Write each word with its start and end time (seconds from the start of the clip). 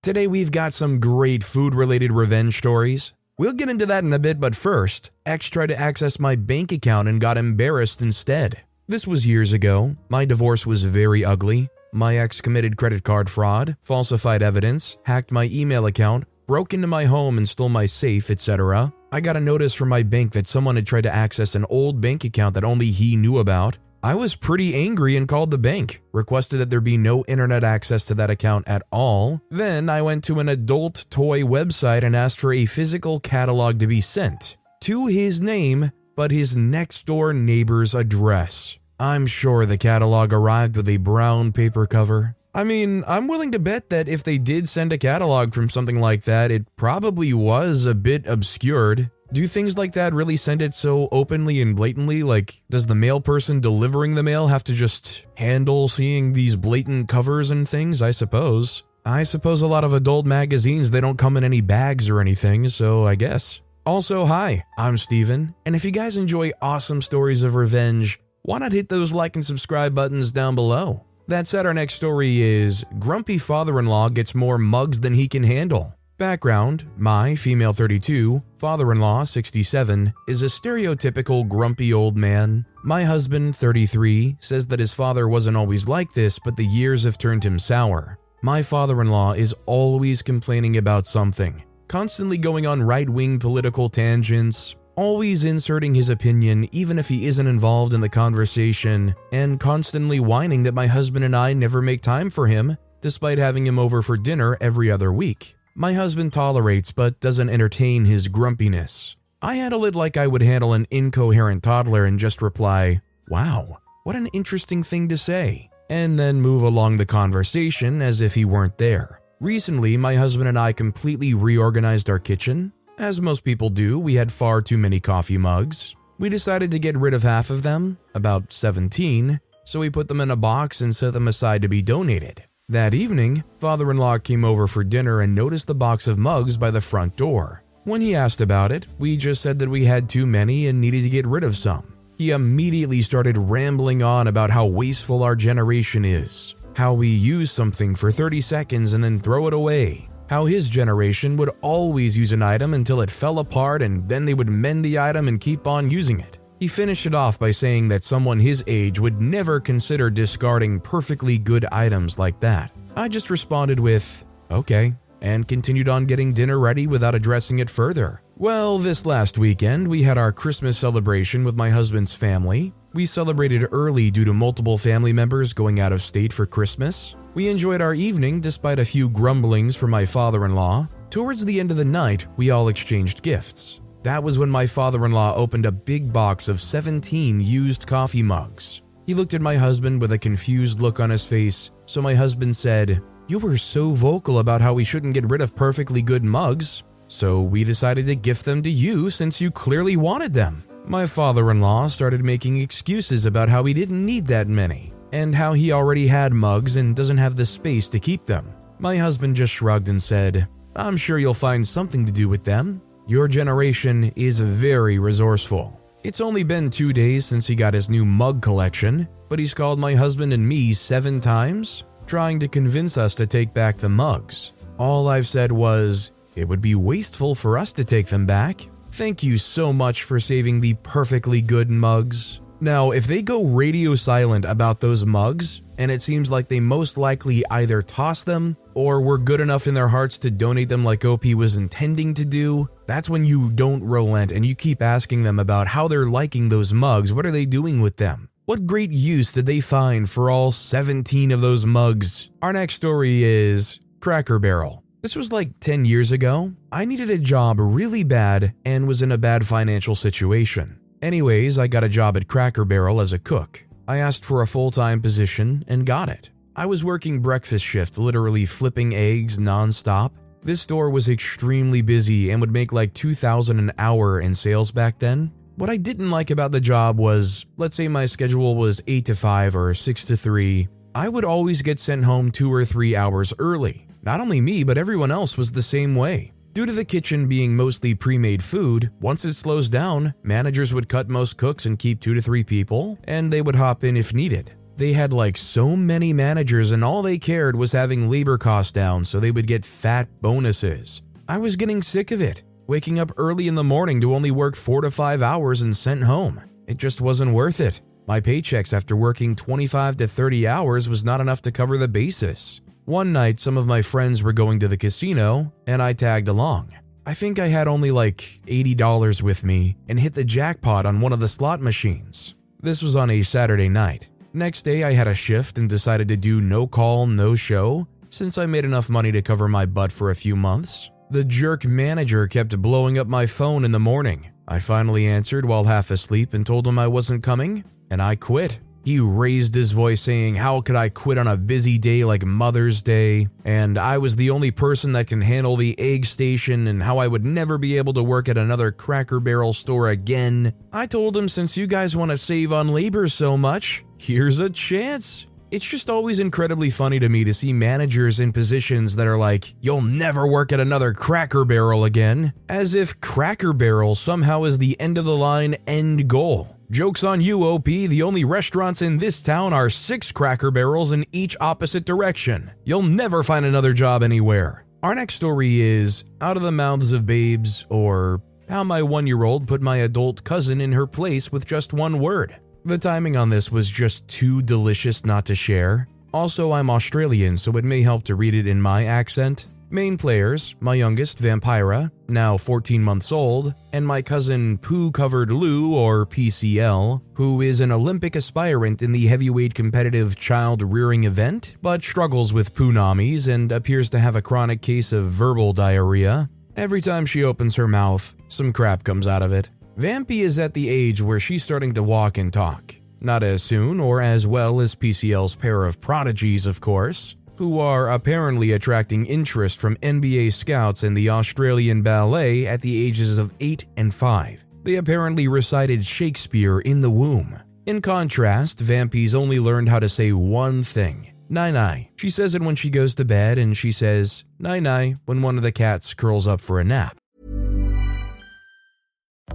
Today 0.00 0.28
we've 0.28 0.52
got 0.52 0.74
some 0.74 1.00
great 1.00 1.42
food-related 1.42 2.12
revenge 2.12 2.56
stories. 2.56 3.14
We'll 3.36 3.52
get 3.52 3.68
into 3.68 3.84
that 3.86 4.04
in 4.04 4.12
a 4.12 4.20
bit, 4.20 4.38
but 4.38 4.54
first, 4.54 5.10
X 5.26 5.48
tried 5.48 5.66
to 5.66 5.78
access 5.78 6.20
my 6.20 6.36
bank 6.36 6.70
account 6.70 7.08
and 7.08 7.20
got 7.20 7.36
embarrassed 7.36 8.00
instead. 8.00 8.62
This 8.86 9.08
was 9.08 9.26
years 9.26 9.52
ago. 9.52 9.96
My 10.08 10.24
divorce 10.24 10.64
was 10.64 10.84
very 10.84 11.24
ugly. 11.24 11.68
My 11.92 12.16
ex 12.16 12.40
committed 12.40 12.76
credit 12.76 13.02
card 13.02 13.28
fraud, 13.28 13.76
falsified 13.82 14.40
evidence, 14.40 14.96
hacked 15.02 15.32
my 15.32 15.48
email 15.50 15.84
account, 15.84 16.26
broke 16.46 16.72
into 16.72 16.86
my 16.86 17.06
home 17.06 17.36
and 17.36 17.48
stole 17.48 17.68
my 17.68 17.86
safe, 17.86 18.30
etc. 18.30 18.92
I 19.10 19.20
got 19.20 19.36
a 19.36 19.40
notice 19.40 19.74
from 19.74 19.88
my 19.88 20.04
bank 20.04 20.30
that 20.34 20.46
someone 20.46 20.76
had 20.76 20.86
tried 20.86 21.04
to 21.04 21.14
access 21.14 21.56
an 21.56 21.66
old 21.68 22.00
bank 22.00 22.22
account 22.22 22.54
that 22.54 22.62
only 22.62 22.92
he 22.92 23.16
knew 23.16 23.38
about. 23.38 23.78
I 24.02 24.14
was 24.14 24.36
pretty 24.36 24.76
angry 24.76 25.16
and 25.16 25.26
called 25.26 25.50
the 25.50 25.58
bank, 25.58 26.02
requested 26.12 26.60
that 26.60 26.70
there 26.70 26.80
be 26.80 26.96
no 26.96 27.24
internet 27.24 27.64
access 27.64 28.04
to 28.06 28.14
that 28.14 28.30
account 28.30 28.68
at 28.68 28.82
all. 28.92 29.40
Then 29.50 29.88
I 29.88 30.02
went 30.02 30.22
to 30.24 30.38
an 30.38 30.48
adult 30.48 31.06
toy 31.10 31.42
website 31.42 32.04
and 32.04 32.14
asked 32.14 32.38
for 32.38 32.52
a 32.52 32.66
physical 32.66 33.18
catalog 33.18 33.80
to 33.80 33.88
be 33.88 34.00
sent 34.00 34.56
to 34.82 35.06
his 35.08 35.40
name, 35.40 35.90
but 36.14 36.30
his 36.30 36.56
next 36.56 37.06
door 37.06 37.32
neighbor's 37.32 37.92
address. 37.92 38.78
I'm 39.00 39.26
sure 39.26 39.66
the 39.66 39.78
catalog 39.78 40.32
arrived 40.32 40.76
with 40.76 40.88
a 40.88 40.98
brown 40.98 41.50
paper 41.50 41.86
cover. 41.86 42.36
I 42.54 42.64
mean, 42.64 43.04
I'm 43.06 43.28
willing 43.28 43.52
to 43.52 43.58
bet 43.58 43.90
that 43.90 44.08
if 44.08 44.22
they 44.22 44.38
did 44.38 44.68
send 44.68 44.92
a 44.92 44.98
catalog 44.98 45.54
from 45.54 45.70
something 45.70 46.00
like 46.00 46.22
that, 46.24 46.50
it 46.50 46.66
probably 46.76 47.32
was 47.32 47.84
a 47.84 47.94
bit 47.94 48.26
obscured. 48.26 49.10
Do 49.30 49.46
things 49.46 49.76
like 49.76 49.92
that 49.92 50.14
really 50.14 50.38
send 50.38 50.62
it 50.62 50.74
so 50.74 51.08
openly 51.12 51.60
and 51.60 51.76
blatantly? 51.76 52.22
Like, 52.22 52.62
does 52.70 52.86
the 52.86 52.94
mail 52.94 53.20
person 53.20 53.60
delivering 53.60 54.14
the 54.14 54.22
mail 54.22 54.46
have 54.46 54.64
to 54.64 54.72
just 54.72 55.26
handle 55.36 55.86
seeing 55.88 56.32
these 56.32 56.56
blatant 56.56 57.08
covers 57.08 57.50
and 57.50 57.68
things? 57.68 58.00
I 58.00 58.10
suppose. 58.10 58.84
I 59.04 59.24
suppose 59.24 59.60
a 59.60 59.66
lot 59.66 59.84
of 59.84 59.92
adult 59.92 60.26
magazines, 60.26 60.90
they 60.90 61.00
don't 61.00 61.18
come 61.18 61.36
in 61.36 61.44
any 61.44 61.60
bags 61.60 62.08
or 62.08 62.20
anything, 62.20 62.68
so 62.68 63.06
I 63.06 63.14
guess. 63.14 63.60
Also, 63.84 64.26
hi, 64.26 64.64
I'm 64.76 64.98
Steven, 64.98 65.54
and 65.64 65.74
if 65.74 65.84
you 65.84 65.90
guys 65.90 66.18
enjoy 66.18 66.52
awesome 66.60 67.00
stories 67.00 67.42
of 67.42 67.54
revenge, 67.54 68.20
why 68.42 68.58
not 68.58 68.72
hit 68.72 68.90
those 68.90 69.14
like 69.14 69.34
and 69.34 69.44
subscribe 69.44 69.94
buttons 69.94 70.30
down 70.30 70.54
below? 70.54 71.04
That 71.26 71.46
said, 71.46 71.66
our 71.66 71.74
next 71.74 71.94
story 71.94 72.40
is 72.40 72.84
Grumpy 72.98 73.38
Father 73.38 73.78
in 73.78 73.86
Law 73.86 74.08
Gets 74.08 74.34
More 74.34 74.58
Mugs 74.58 75.00
Than 75.00 75.14
He 75.14 75.28
Can 75.28 75.42
Handle. 75.42 75.97
Background 76.18 76.84
My, 76.96 77.36
female 77.36 77.72
32, 77.72 78.42
father 78.58 78.90
in 78.90 78.98
law 78.98 79.22
67, 79.22 80.12
is 80.26 80.42
a 80.42 80.46
stereotypical 80.46 81.48
grumpy 81.48 81.92
old 81.92 82.16
man. 82.16 82.66
My 82.82 83.04
husband, 83.04 83.54
33, 83.54 84.36
says 84.40 84.66
that 84.66 84.80
his 84.80 84.92
father 84.92 85.28
wasn't 85.28 85.56
always 85.56 85.86
like 85.86 86.12
this, 86.12 86.40
but 86.40 86.56
the 86.56 86.66
years 86.66 87.04
have 87.04 87.18
turned 87.18 87.44
him 87.44 87.56
sour. 87.56 88.18
My 88.42 88.62
father 88.62 89.00
in 89.00 89.10
law 89.10 89.34
is 89.34 89.54
always 89.66 90.20
complaining 90.20 90.78
about 90.78 91.06
something, 91.06 91.62
constantly 91.86 92.36
going 92.36 92.66
on 92.66 92.82
right 92.82 93.08
wing 93.08 93.38
political 93.38 93.88
tangents, 93.88 94.74
always 94.96 95.44
inserting 95.44 95.94
his 95.94 96.08
opinion 96.08 96.68
even 96.72 96.98
if 96.98 97.08
he 97.08 97.28
isn't 97.28 97.46
involved 97.46 97.94
in 97.94 98.00
the 98.00 98.08
conversation, 98.08 99.14
and 99.30 99.60
constantly 99.60 100.18
whining 100.18 100.64
that 100.64 100.74
my 100.74 100.88
husband 100.88 101.24
and 101.24 101.36
I 101.36 101.52
never 101.52 101.80
make 101.80 102.02
time 102.02 102.28
for 102.28 102.48
him, 102.48 102.76
despite 103.00 103.38
having 103.38 103.64
him 103.64 103.78
over 103.78 104.02
for 104.02 104.16
dinner 104.16 104.58
every 104.60 104.90
other 104.90 105.12
week. 105.12 105.54
My 105.80 105.92
husband 105.92 106.32
tolerates 106.32 106.90
but 106.90 107.20
doesn't 107.20 107.50
entertain 107.50 108.04
his 108.04 108.26
grumpiness. 108.26 109.14
I 109.40 109.54
handle 109.54 109.84
it 109.84 109.94
like 109.94 110.16
I 110.16 110.26
would 110.26 110.42
handle 110.42 110.72
an 110.72 110.88
incoherent 110.90 111.62
toddler 111.62 112.04
and 112.04 112.18
just 112.18 112.42
reply, 112.42 113.00
Wow, 113.28 113.78
what 114.02 114.16
an 114.16 114.26
interesting 114.32 114.82
thing 114.82 115.08
to 115.08 115.16
say, 115.16 115.70
and 115.88 116.18
then 116.18 116.40
move 116.40 116.64
along 116.64 116.96
the 116.96 117.06
conversation 117.06 118.02
as 118.02 118.20
if 118.20 118.34
he 118.34 118.44
weren't 118.44 118.76
there. 118.76 119.20
Recently, 119.38 119.96
my 119.96 120.16
husband 120.16 120.48
and 120.48 120.58
I 120.58 120.72
completely 120.72 121.32
reorganized 121.32 122.10
our 122.10 122.18
kitchen. 122.18 122.72
As 122.98 123.20
most 123.20 123.44
people 123.44 123.70
do, 123.70 124.00
we 124.00 124.14
had 124.14 124.32
far 124.32 124.60
too 124.60 124.78
many 124.78 124.98
coffee 124.98 125.38
mugs. 125.38 125.94
We 126.18 126.28
decided 126.28 126.72
to 126.72 126.80
get 126.80 126.96
rid 126.96 127.14
of 127.14 127.22
half 127.22 127.50
of 127.50 127.62
them, 127.62 127.98
about 128.16 128.52
17, 128.52 129.38
so 129.62 129.78
we 129.78 129.90
put 129.90 130.08
them 130.08 130.20
in 130.20 130.32
a 130.32 130.36
box 130.36 130.80
and 130.80 130.96
set 130.96 131.12
them 131.12 131.28
aside 131.28 131.62
to 131.62 131.68
be 131.68 131.82
donated. 131.82 132.47
That 132.70 132.92
evening, 132.92 133.44
father 133.60 133.90
in 133.90 133.96
law 133.96 134.18
came 134.18 134.44
over 134.44 134.66
for 134.66 134.84
dinner 134.84 135.22
and 135.22 135.34
noticed 135.34 135.68
the 135.68 135.74
box 135.74 136.06
of 136.06 136.18
mugs 136.18 136.58
by 136.58 136.70
the 136.70 136.82
front 136.82 137.16
door. 137.16 137.62
When 137.84 138.02
he 138.02 138.14
asked 138.14 138.42
about 138.42 138.72
it, 138.72 138.86
we 138.98 139.16
just 139.16 139.40
said 139.40 139.58
that 139.60 139.70
we 139.70 139.86
had 139.86 140.06
too 140.06 140.26
many 140.26 140.66
and 140.66 140.78
needed 140.78 141.02
to 141.04 141.08
get 141.08 141.26
rid 141.26 141.44
of 141.44 141.56
some. 141.56 141.96
He 142.18 142.32
immediately 142.32 143.00
started 143.00 143.38
rambling 143.38 144.02
on 144.02 144.26
about 144.26 144.50
how 144.50 144.66
wasteful 144.66 145.22
our 145.22 145.34
generation 145.34 146.04
is, 146.04 146.56
how 146.76 146.92
we 146.92 147.08
use 147.08 147.50
something 147.50 147.94
for 147.94 148.12
30 148.12 148.42
seconds 148.42 148.92
and 148.92 149.02
then 149.02 149.18
throw 149.18 149.46
it 149.46 149.54
away, 149.54 150.10
how 150.28 150.44
his 150.44 150.68
generation 150.68 151.38
would 151.38 151.48
always 151.62 152.18
use 152.18 152.32
an 152.32 152.42
item 152.42 152.74
until 152.74 153.00
it 153.00 153.10
fell 153.10 153.38
apart 153.38 153.80
and 153.80 154.06
then 154.10 154.26
they 154.26 154.34
would 154.34 154.50
mend 154.50 154.84
the 154.84 154.98
item 154.98 155.26
and 155.28 155.40
keep 155.40 155.66
on 155.66 155.90
using 155.90 156.20
it. 156.20 156.37
He 156.58 156.66
finished 156.66 157.06
it 157.06 157.14
off 157.14 157.38
by 157.38 157.52
saying 157.52 157.88
that 157.88 158.02
someone 158.02 158.40
his 158.40 158.64
age 158.66 158.98
would 158.98 159.20
never 159.20 159.60
consider 159.60 160.10
discarding 160.10 160.80
perfectly 160.80 161.38
good 161.38 161.64
items 161.70 162.18
like 162.18 162.40
that. 162.40 162.72
I 162.96 163.06
just 163.06 163.30
responded 163.30 163.78
with, 163.78 164.26
okay, 164.50 164.94
and 165.20 165.46
continued 165.46 165.88
on 165.88 166.06
getting 166.06 166.32
dinner 166.32 166.58
ready 166.58 166.88
without 166.88 167.14
addressing 167.14 167.60
it 167.60 167.70
further. 167.70 168.22
Well, 168.36 168.78
this 168.78 169.06
last 169.06 169.38
weekend, 169.38 169.86
we 169.86 170.02
had 170.02 170.18
our 170.18 170.32
Christmas 170.32 170.78
celebration 170.78 171.44
with 171.44 171.56
my 171.56 171.70
husband's 171.70 172.12
family. 172.12 172.72
We 172.92 173.06
celebrated 173.06 173.68
early 173.70 174.10
due 174.10 174.24
to 174.24 174.34
multiple 174.34 174.78
family 174.78 175.12
members 175.12 175.52
going 175.52 175.78
out 175.78 175.92
of 175.92 176.02
state 176.02 176.32
for 176.32 176.46
Christmas. 176.46 177.14
We 177.34 177.48
enjoyed 177.48 177.80
our 177.80 177.94
evening 177.94 178.40
despite 178.40 178.80
a 178.80 178.84
few 178.84 179.08
grumblings 179.08 179.76
from 179.76 179.90
my 179.90 180.04
father 180.04 180.44
in 180.44 180.54
law. 180.56 180.88
Towards 181.10 181.44
the 181.44 181.60
end 181.60 181.70
of 181.70 181.76
the 181.76 181.84
night, 181.84 182.26
we 182.36 182.50
all 182.50 182.68
exchanged 182.68 183.22
gifts. 183.22 183.80
That 184.02 184.22
was 184.22 184.38
when 184.38 184.50
my 184.50 184.66
father 184.66 185.04
in 185.04 185.12
law 185.12 185.34
opened 185.34 185.66
a 185.66 185.72
big 185.72 186.12
box 186.12 186.48
of 186.48 186.60
17 186.60 187.40
used 187.40 187.86
coffee 187.86 188.22
mugs. 188.22 188.82
He 189.06 189.14
looked 189.14 189.34
at 189.34 189.40
my 189.40 189.56
husband 189.56 190.00
with 190.00 190.12
a 190.12 190.18
confused 190.18 190.80
look 190.80 191.00
on 191.00 191.10
his 191.10 191.24
face, 191.24 191.70
so 191.86 192.00
my 192.00 192.14
husband 192.14 192.54
said, 192.54 193.02
You 193.26 193.38
were 193.38 193.56
so 193.56 193.94
vocal 193.94 194.38
about 194.38 194.60
how 194.60 194.74
we 194.74 194.84
shouldn't 194.84 195.14
get 195.14 195.28
rid 195.28 195.40
of 195.40 195.56
perfectly 195.56 196.02
good 196.02 196.22
mugs, 196.22 196.84
so 197.08 197.42
we 197.42 197.64
decided 197.64 198.06
to 198.06 198.14
gift 198.14 198.44
them 198.44 198.62
to 198.62 198.70
you 198.70 199.10
since 199.10 199.40
you 199.40 199.50
clearly 199.50 199.96
wanted 199.96 200.32
them. 200.32 200.62
My 200.84 201.04
father 201.04 201.50
in 201.50 201.60
law 201.60 201.88
started 201.88 202.24
making 202.24 202.60
excuses 202.60 203.26
about 203.26 203.48
how 203.48 203.64
he 203.64 203.74
didn't 203.74 204.04
need 204.04 204.26
that 204.28 204.46
many, 204.46 204.92
and 205.12 205.34
how 205.34 205.54
he 205.54 205.72
already 205.72 206.06
had 206.06 206.32
mugs 206.32 206.76
and 206.76 206.94
doesn't 206.94 207.18
have 207.18 207.34
the 207.34 207.46
space 207.46 207.88
to 207.88 207.98
keep 207.98 208.26
them. 208.26 208.54
My 208.78 208.96
husband 208.96 209.36
just 209.36 209.52
shrugged 209.52 209.88
and 209.88 210.02
said, 210.02 210.48
I'm 210.76 210.96
sure 210.96 211.18
you'll 211.18 211.34
find 211.34 211.66
something 211.66 212.06
to 212.06 212.12
do 212.12 212.28
with 212.28 212.44
them. 212.44 212.80
Your 213.08 213.26
generation 213.26 214.12
is 214.16 214.38
very 214.38 214.98
resourceful. 214.98 215.80
It's 216.04 216.20
only 216.20 216.42
been 216.42 216.68
two 216.68 216.92
days 216.92 217.24
since 217.24 217.46
he 217.46 217.54
got 217.54 217.72
his 217.72 217.88
new 217.88 218.04
mug 218.04 218.42
collection, 218.42 219.08
but 219.30 219.38
he's 219.38 219.54
called 219.54 219.78
my 219.78 219.94
husband 219.94 220.34
and 220.34 220.46
me 220.46 220.74
seven 220.74 221.18
times, 221.18 221.84
trying 222.06 222.38
to 222.40 222.48
convince 222.48 222.98
us 222.98 223.14
to 223.14 223.26
take 223.26 223.54
back 223.54 223.78
the 223.78 223.88
mugs. 223.88 224.52
All 224.76 225.08
I've 225.08 225.26
said 225.26 225.50
was, 225.50 226.12
it 226.36 226.46
would 226.46 226.60
be 226.60 226.74
wasteful 226.74 227.34
for 227.34 227.56
us 227.56 227.72
to 227.72 227.84
take 227.84 228.08
them 228.08 228.26
back. 228.26 228.68
Thank 228.92 229.22
you 229.22 229.38
so 229.38 229.72
much 229.72 230.02
for 230.02 230.20
saving 230.20 230.60
the 230.60 230.74
perfectly 230.82 231.40
good 231.40 231.70
mugs. 231.70 232.42
Now, 232.60 232.90
if 232.90 233.06
they 233.06 233.22
go 233.22 233.46
radio 233.46 233.94
silent 233.94 234.44
about 234.44 234.80
those 234.80 235.06
mugs, 235.06 235.62
and 235.78 235.90
it 235.90 236.02
seems 236.02 236.30
like 236.30 236.48
they 236.48 236.60
most 236.60 236.98
likely 236.98 237.42
either 237.52 237.80
toss 237.80 238.22
them 238.22 238.58
or 238.74 239.00
were 239.00 239.16
good 239.16 239.40
enough 239.40 239.66
in 239.66 239.72
their 239.72 239.88
hearts 239.88 240.18
to 240.18 240.30
donate 240.30 240.68
them 240.68 240.84
like 240.84 241.06
OP 241.06 241.24
was 241.24 241.56
intending 241.56 242.12
to 242.12 242.26
do, 242.26 242.68
that's 242.88 243.10
when 243.10 243.24
you 243.24 243.50
don't 243.50 243.84
relent 243.84 244.32
and 244.32 244.44
you 244.44 244.54
keep 244.54 244.80
asking 244.80 245.22
them 245.22 245.38
about 245.38 245.68
how 245.68 245.86
they're 245.86 246.06
liking 246.06 246.48
those 246.48 246.72
mugs. 246.72 247.12
What 247.12 247.26
are 247.26 247.30
they 247.30 247.44
doing 247.44 247.82
with 247.82 247.96
them? 247.96 248.30
What 248.46 248.66
great 248.66 248.90
use 248.90 249.30
did 249.30 249.44
they 249.44 249.60
find 249.60 250.08
for 250.08 250.30
all 250.30 250.52
17 250.52 251.30
of 251.30 251.42
those 251.42 251.66
mugs? 251.66 252.30
Our 252.40 252.54
next 252.54 252.76
story 252.76 253.22
is 253.22 253.78
Cracker 254.00 254.38
Barrel. 254.38 254.82
This 255.02 255.14
was 255.14 255.30
like 255.30 255.60
10 255.60 255.84
years 255.84 256.10
ago. 256.12 256.54
I 256.72 256.86
needed 256.86 257.10
a 257.10 257.18
job 257.18 257.58
really 257.60 258.04
bad 258.04 258.54
and 258.64 258.88
was 258.88 259.02
in 259.02 259.12
a 259.12 259.18
bad 259.18 259.46
financial 259.46 259.94
situation. 259.94 260.80
Anyways, 261.02 261.58
I 261.58 261.66
got 261.66 261.84
a 261.84 261.90
job 261.90 262.16
at 262.16 262.26
Cracker 262.26 262.64
Barrel 262.64 263.02
as 263.02 263.12
a 263.12 263.18
cook. 263.18 263.66
I 263.86 263.98
asked 263.98 264.24
for 264.24 264.40
a 264.40 264.46
full 264.46 264.70
time 264.70 265.02
position 265.02 265.62
and 265.68 265.84
got 265.84 266.08
it. 266.08 266.30
I 266.56 266.64
was 266.64 266.82
working 266.82 267.20
breakfast 267.20 267.64
shift, 267.66 267.98
literally 267.98 268.46
flipping 268.46 268.94
eggs 268.94 269.38
nonstop. 269.38 270.12
This 270.42 270.60
store 270.60 270.88
was 270.88 271.08
extremely 271.08 271.82
busy 271.82 272.30
and 272.30 272.40
would 272.40 272.52
make 272.52 272.72
like 272.72 272.94
2000 272.94 273.58
an 273.58 273.72
hour 273.78 274.20
in 274.20 274.34
sales 274.34 274.70
back 274.70 274.98
then. 274.98 275.32
What 275.56 275.68
I 275.68 275.76
didn't 275.76 276.10
like 276.10 276.30
about 276.30 276.52
the 276.52 276.60
job 276.60 276.98
was, 276.98 277.44
let's 277.56 277.76
say 277.76 277.88
my 277.88 278.06
schedule 278.06 278.54
was 278.54 278.80
8 278.86 279.04
to 279.06 279.16
5 279.16 279.56
or 279.56 279.74
6 279.74 280.04
to 280.04 280.16
3, 280.16 280.68
I 280.94 281.08
would 281.08 281.24
always 281.24 281.62
get 281.62 281.80
sent 281.80 282.04
home 282.04 282.30
2 282.30 282.52
or 282.52 282.64
3 282.64 282.94
hours 282.94 283.34
early. 283.38 283.88
Not 284.02 284.20
only 284.20 284.40
me, 284.40 284.62
but 284.62 284.78
everyone 284.78 285.10
else 285.10 285.36
was 285.36 285.50
the 285.50 285.62
same 285.62 285.96
way. 285.96 286.32
Due 286.54 286.66
to 286.66 286.72
the 286.72 286.84
kitchen 286.84 287.28
being 287.28 287.54
mostly 287.54 287.94
pre 287.94 288.18
made 288.18 288.42
food, 288.42 288.90
once 289.00 289.24
it 289.24 289.34
slows 289.34 289.68
down, 289.68 290.14
managers 290.22 290.72
would 290.72 290.88
cut 290.88 291.08
most 291.08 291.36
cooks 291.36 291.66
and 291.66 291.78
keep 291.78 292.00
two 292.00 292.14
to 292.14 292.22
three 292.22 292.42
people, 292.42 292.98
and 293.04 293.32
they 293.32 293.42
would 293.42 293.54
hop 293.54 293.84
in 293.84 293.96
if 293.96 294.14
needed. 294.14 294.54
They 294.78 294.92
had 294.92 295.12
like 295.12 295.36
so 295.36 295.74
many 295.74 296.12
managers, 296.12 296.70
and 296.70 296.84
all 296.84 297.02
they 297.02 297.18
cared 297.18 297.56
was 297.56 297.72
having 297.72 298.08
labor 298.08 298.38
costs 298.38 298.70
down 298.70 299.04
so 299.04 299.18
they 299.18 299.32
would 299.32 299.48
get 299.48 299.64
fat 299.64 300.08
bonuses. 300.22 301.02
I 301.28 301.38
was 301.38 301.56
getting 301.56 301.82
sick 301.82 302.12
of 302.12 302.22
it, 302.22 302.44
waking 302.68 303.00
up 303.00 303.10
early 303.16 303.48
in 303.48 303.56
the 303.56 303.64
morning 303.64 304.00
to 304.02 304.14
only 304.14 304.30
work 304.30 304.54
four 304.54 304.82
to 304.82 304.92
five 304.92 305.20
hours 305.20 305.62
and 305.62 305.76
sent 305.76 306.04
home. 306.04 306.40
It 306.68 306.76
just 306.76 307.00
wasn't 307.00 307.32
worth 307.32 307.58
it. 307.58 307.80
My 308.06 308.20
paychecks 308.20 308.72
after 308.72 308.94
working 308.94 309.34
25 309.34 309.96
to 309.96 310.06
30 310.06 310.46
hours 310.46 310.88
was 310.88 311.04
not 311.04 311.20
enough 311.20 311.42
to 311.42 311.50
cover 311.50 311.76
the 311.76 311.88
basis. 311.88 312.60
One 312.84 313.12
night, 313.12 313.40
some 313.40 313.56
of 313.56 313.66
my 313.66 313.82
friends 313.82 314.22
were 314.22 314.32
going 314.32 314.60
to 314.60 314.68
the 314.68 314.76
casino, 314.76 315.52
and 315.66 315.82
I 315.82 315.92
tagged 315.92 316.28
along. 316.28 316.72
I 317.04 317.14
think 317.14 317.40
I 317.40 317.48
had 317.48 317.66
only 317.66 317.90
like 317.90 318.18
$80 318.46 319.22
with 319.22 319.42
me 319.42 319.76
and 319.88 319.98
hit 319.98 320.14
the 320.14 320.22
jackpot 320.22 320.86
on 320.86 321.00
one 321.00 321.12
of 321.12 321.18
the 321.18 321.26
slot 321.26 321.60
machines. 321.60 322.36
This 322.60 322.80
was 322.80 322.94
on 322.94 323.10
a 323.10 323.22
Saturday 323.22 323.68
night. 323.68 324.08
Next 324.34 324.62
day, 324.62 324.84
I 324.84 324.92
had 324.92 325.08
a 325.08 325.14
shift 325.14 325.56
and 325.56 325.68
decided 325.68 326.08
to 326.08 326.16
do 326.16 326.40
no 326.40 326.66
call, 326.66 327.06
no 327.06 327.34
show, 327.34 327.88
since 328.10 328.36
I 328.36 328.44
made 328.44 328.64
enough 328.64 328.90
money 328.90 329.10
to 329.12 329.22
cover 329.22 329.48
my 329.48 329.64
butt 329.64 329.90
for 329.90 330.10
a 330.10 330.14
few 330.14 330.36
months. 330.36 330.90
The 331.10 331.24
jerk 331.24 331.64
manager 331.64 332.26
kept 332.26 332.60
blowing 332.60 332.98
up 332.98 333.06
my 333.06 333.26
phone 333.26 333.64
in 333.64 333.72
the 333.72 333.80
morning. 333.80 334.30
I 334.46 334.58
finally 334.58 335.06
answered 335.06 335.46
while 335.46 335.64
half 335.64 335.90
asleep 335.90 336.34
and 336.34 336.44
told 336.44 336.66
him 336.66 336.78
I 336.78 336.88
wasn't 336.88 337.22
coming, 337.22 337.64
and 337.90 338.02
I 338.02 338.16
quit. 338.16 338.60
He 338.88 339.00
raised 339.00 339.54
his 339.54 339.72
voice, 339.72 340.00
saying, 340.00 340.36
How 340.36 340.62
could 340.62 340.74
I 340.74 340.88
quit 340.88 341.18
on 341.18 341.26
a 341.26 341.36
busy 341.36 341.76
day 341.76 342.04
like 342.04 342.24
Mother's 342.24 342.80
Day? 342.80 343.28
And 343.44 343.76
I 343.76 343.98
was 343.98 344.16
the 344.16 344.30
only 344.30 344.50
person 344.50 344.92
that 344.92 345.08
can 345.08 345.20
handle 345.20 345.56
the 345.56 345.78
egg 345.78 346.06
station, 346.06 346.66
and 346.66 346.82
how 346.82 346.96
I 346.96 347.06
would 347.06 347.22
never 347.22 347.58
be 347.58 347.76
able 347.76 347.92
to 347.92 348.02
work 348.02 348.30
at 348.30 348.38
another 348.38 348.72
Cracker 348.72 349.20
Barrel 349.20 349.52
store 349.52 349.88
again. 349.88 350.54
I 350.72 350.86
told 350.86 351.14
him, 351.14 351.28
Since 351.28 351.54
you 351.54 351.66
guys 351.66 351.94
want 351.94 352.12
to 352.12 352.16
save 352.16 352.50
on 352.50 352.68
labor 352.68 353.08
so 353.08 353.36
much, 353.36 353.84
here's 353.98 354.38
a 354.38 354.48
chance. 354.48 355.26
It's 355.50 355.68
just 355.68 355.90
always 355.90 356.18
incredibly 356.18 356.70
funny 356.70 356.98
to 356.98 357.10
me 357.10 357.24
to 357.24 357.34
see 357.34 357.52
managers 357.52 358.20
in 358.20 358.32
positions 358.32 358.96
that 358.96 359.06
are 359.06 359.18
like, 359.18 359.54
you'll 359.60 359.82
never 359.82 360.26
work 360.26 360.50
at 360.50 360.60
another 360.60 360.94
Cracker 360.94 361.44
Barrel 361.44 361.84
again, 361.84 362.32
as 362.48 362.72
if 362.72 362.98
Cracker 363.02 363.52
Barrel 363.52 363.94
somehow 363.94 364.44
is 364.44 364.56
the 364.56 364.80
end 364.80 364.96
of 364.96 365.04
the 365.04 365.14
line 365.14 365.56
end 365.66 366.08
goal. 366.08 366.57
Joke's 366.70 367.02
on 367.02 367.22
you, 367.22 367.44
OP. 367.44 367.64
The 367.64 368.02
only 368.02 368.24
restaurants 368.24 368.82
in 368.82 368.98
this 368.98 369.22
town 369.22 369.54
are 369.54 369.70
six 369.70 370.12
cracker 370.12 370.50
barrels 370.50 370.92
in 370.92 371.06
each 371.12 371.34
opposite 371.40 371.86
direction. 371.86 372.50
You'll 372.62 372.82
never 372.82 373.22
find 373.22 373.46
another 373.46 373.72
job 373.72 374.02
anywhere. 374.02 374.66
Our 374.82 374.94
next 374.94 375.14
story 375.14 375.62
is 375.62 376.04
Out 376.20 376.36
of 376.36 376.42
the 376.42 376.52
Mouths 376.52 376.92
of 376.92 377.06
Babes, 377.06 377.64
or 377.70 378.20
How 378.50 378.64
My 378.64 378.82
One 378.82 379.06
Year 379.06 379.24
Old 379.24 379.48
Put 379.48 379.62
My 379.62 379.78
Adult 379.78 380.24
Cousin 380.24 380.60
in 380.60 380.72
Her 380.72 380.86
Place 380.86 381.32
with 381.32 381.46
Just 381.46 381.72
One 381.72 382.00
Word. 382.00 382.36
The 382.66 382.76
timing 382.76 383.16
on 383.16 383.30
this 383.30 383.50
was 383.50 383.70
just 383.70 384.06
too 384.06 384.42
delicious 384.42 385.06
not 385.06 385.24
to 385.26 385.34
share. 385.34 385.88
Also, 386.12 386.52
I'm 386.52 386.68
Australian, 386.68 387.38
so 387.38 387.56
it 387.56 387.64
may 387.64 387.80
help 387.80 388.02
to 388.04 388.14
read 388.14 388.34
it 388.34 388.46
in 388.46 388.60
my 388.60 388.84
accent. 388.84 389.46
Main 389.70 389.98
players 389.98 390.56
my 390.60 390.74
youngest, 390.74 391.18
Vampira, 391.18 391.90
now 392.08 392.38
14 392.38 392.82
months 392.82 393.12
old, 393.12 393.52
and 393.74 393.86
my 393.86 394.00
cousin 394.00 394.56
Poo 394.56 394.90
Covered 394.90 395.30
Lou, 395.30 395.74
or 395.74 396.06
PCL, 396.06 397.02
who 397.14 397.42
is 397.42 397.60
an 397.60 397.70
Olympic 397.70 398.16
aspirant 398.16 398.80
in 398.80 398.92
the 398.92 399.06
heavyweight 399.08 399.52
competitive 399.52 400.16
child 400.16 400.62
rearing 400.62 401.04
event, 401.04 401.56
but 401.60 401.84
struggles 401.84 402.32
with 402.32 402.54
poonamis 402.54 403.28
and 403.28 403.52
appears 403.52 403.90
to 403.90 403.98
have 403.98 404.16
a 404.16 404.22
chronic 404.22 404.62
case 404.62 404.90
of 404.90 405.10
verbal 405.10 405.52
diarrhea. 405.52 406.30
Every 406.56 406.80
time 406.80 407.04
she 407.04 407.22
opens 407.22 407.56
her 407.56 407.68
mouth, 407.68 408.16
some 408.28 408.54
crap 408.54 408.84
comes 408.84 409.06
out 409.06 409.22
of 409.22 409.32
it. 409.32 409.50
Vampy 409.78 410.20
is 410.20 410.38
at 410.38 410.54
the 410.54 410.70
age 410.70 411.02
where 411.02 411.20
she's 411.20 411.44
starting 411.44 411.74
to 411.74 411.82
walk 411.82 412.16
and 412.16 412.32
talk. 412.32 412.74
Not 413.00 413.22
as 413.22 413.42
soon 413.42 413.80
or 413.80 414.00
as 414.00 414.26
well 414.26 414.60
as 414.62 414.74
PCL's 414.74 415.34
pair 415.34 415.66
of 415.66 415.80
prodigies, 415.80 416.46
of 416.46 416.60
course, 416.60 417.16
who 417.38 417.60
are 417.60 417.88
apparently 417.88 418.50
attracting 418.50 419.06
interest 419.06 419.60
from 419.60 419.76
NBA 419.76 420.32
scouts 420.32 420.82
in 420.82 420.94
the 420.94 421.08
Australian 421.08 421.82
ballet 421.82 422.48
at 422.48 422.60
the 422.62 422.84
ages 422.84 423.16
of 423.16 423.32
8 423.38 423.64
and 423.76 423.94
5. 423.94 424.44
They 424.64 424.74
apparently 424.74 425.28
recited 425.28 425.86
Shakespeare 425.86 426.58
in 426.58 426.80
the 426.80 426.90
womb. 426.90 427.40
In 427.64 427.80
contrast, 427.80 428.58
Vampy's 428.58 429.14
only 429.14 429.38
learned 429.38 429.68
how 429.68 429.78
to 429.78 429.88
say 429.88 430.10
one 430.12 430.64
thing 430.64 431.14
Nai 431.28 431.52
Nai. 431.52 431.90
She 431.96 432.10
says 432.10 432.34
it 432.34 432.42
when 432.42 432.56
she 432.56 432.70
goes 432.70 432.96
to 432.96 433.04
bed, 433.04 433.38
and 433.38 433.56
she 433.56 433.70
says 433.70 434.24
Nai 434.40 434.58
Nai 434.58 434.96
when 435.04 435.22
one 435.22 435.36
of 435.36 435.44
the 435.44 435.52
cats 435.52 435.94
curls 435.94 436.26
up 436.26 436.40
for 436.40 436.58
a 436.58 436.64
nap. 436.64 436.98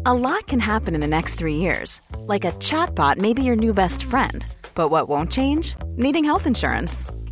A 0.06 0.14
lot 0.14 0.46
can 0.48 0.60
happen 0.60 0.94
in 0.94 1.00
the 1.00 1.08
next 1.08 1.36
three 1.36 1.56
years. 1.56 2.02
Like 2.18 2.44
a 2.44 2.52
chatbot 2.54 3.18
may 3.18 3.34
be 3.34 3.44
your 3.44 3.56
new 3.56 3.74
best 3.74 4.04
friend. 4.04 4.46
But 4.76 4.90
what 4.90 5.08
won't 5.08 5.32
change? 5.32 5.76
Needing 5.96 6.26
health 6.26 6.48
insurance. 6.48 7.06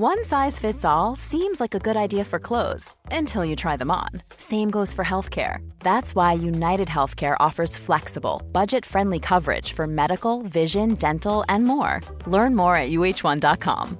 One 0.00 0.24
size 0.24 0.60
fits 0.60 0.84
all 0.84 1.16
seems 1.16 1.58
like 1.58 1.74
a 1.74 1.80
good 1.80 1.96
idea 1.96 2.24
for 2.24 2.38
clothes 2.38 2.94
until 3.10 3.44
you 3.44 3.56
try 3.56 3.76
them 3.76 3.90
on. 3.90 4.10
Same 4.36 4.70
goes 4.70 4.94
for 4.94 5.04
healthcare. 5.04 5.68
That's 5.80 6.14
why 6.14 6.36
UnitedHealthcare 6.36 7.34
offers 7.40 7.76
flexible, 7.76 8.40
budget 8.52 8.86
friendly 8.86 9.18
coverage 9.18 9.72
for 9.72 9.88
medical, 9.88 10.42
vision, 10.42 10.94
dental, 10.94 11.44
and 11.48 11.64
more. 11.64 11.98
Learn 12.28 12.54
more 12.54 12.76
at 12.76 12.90
uhone.com. 12.90 13.98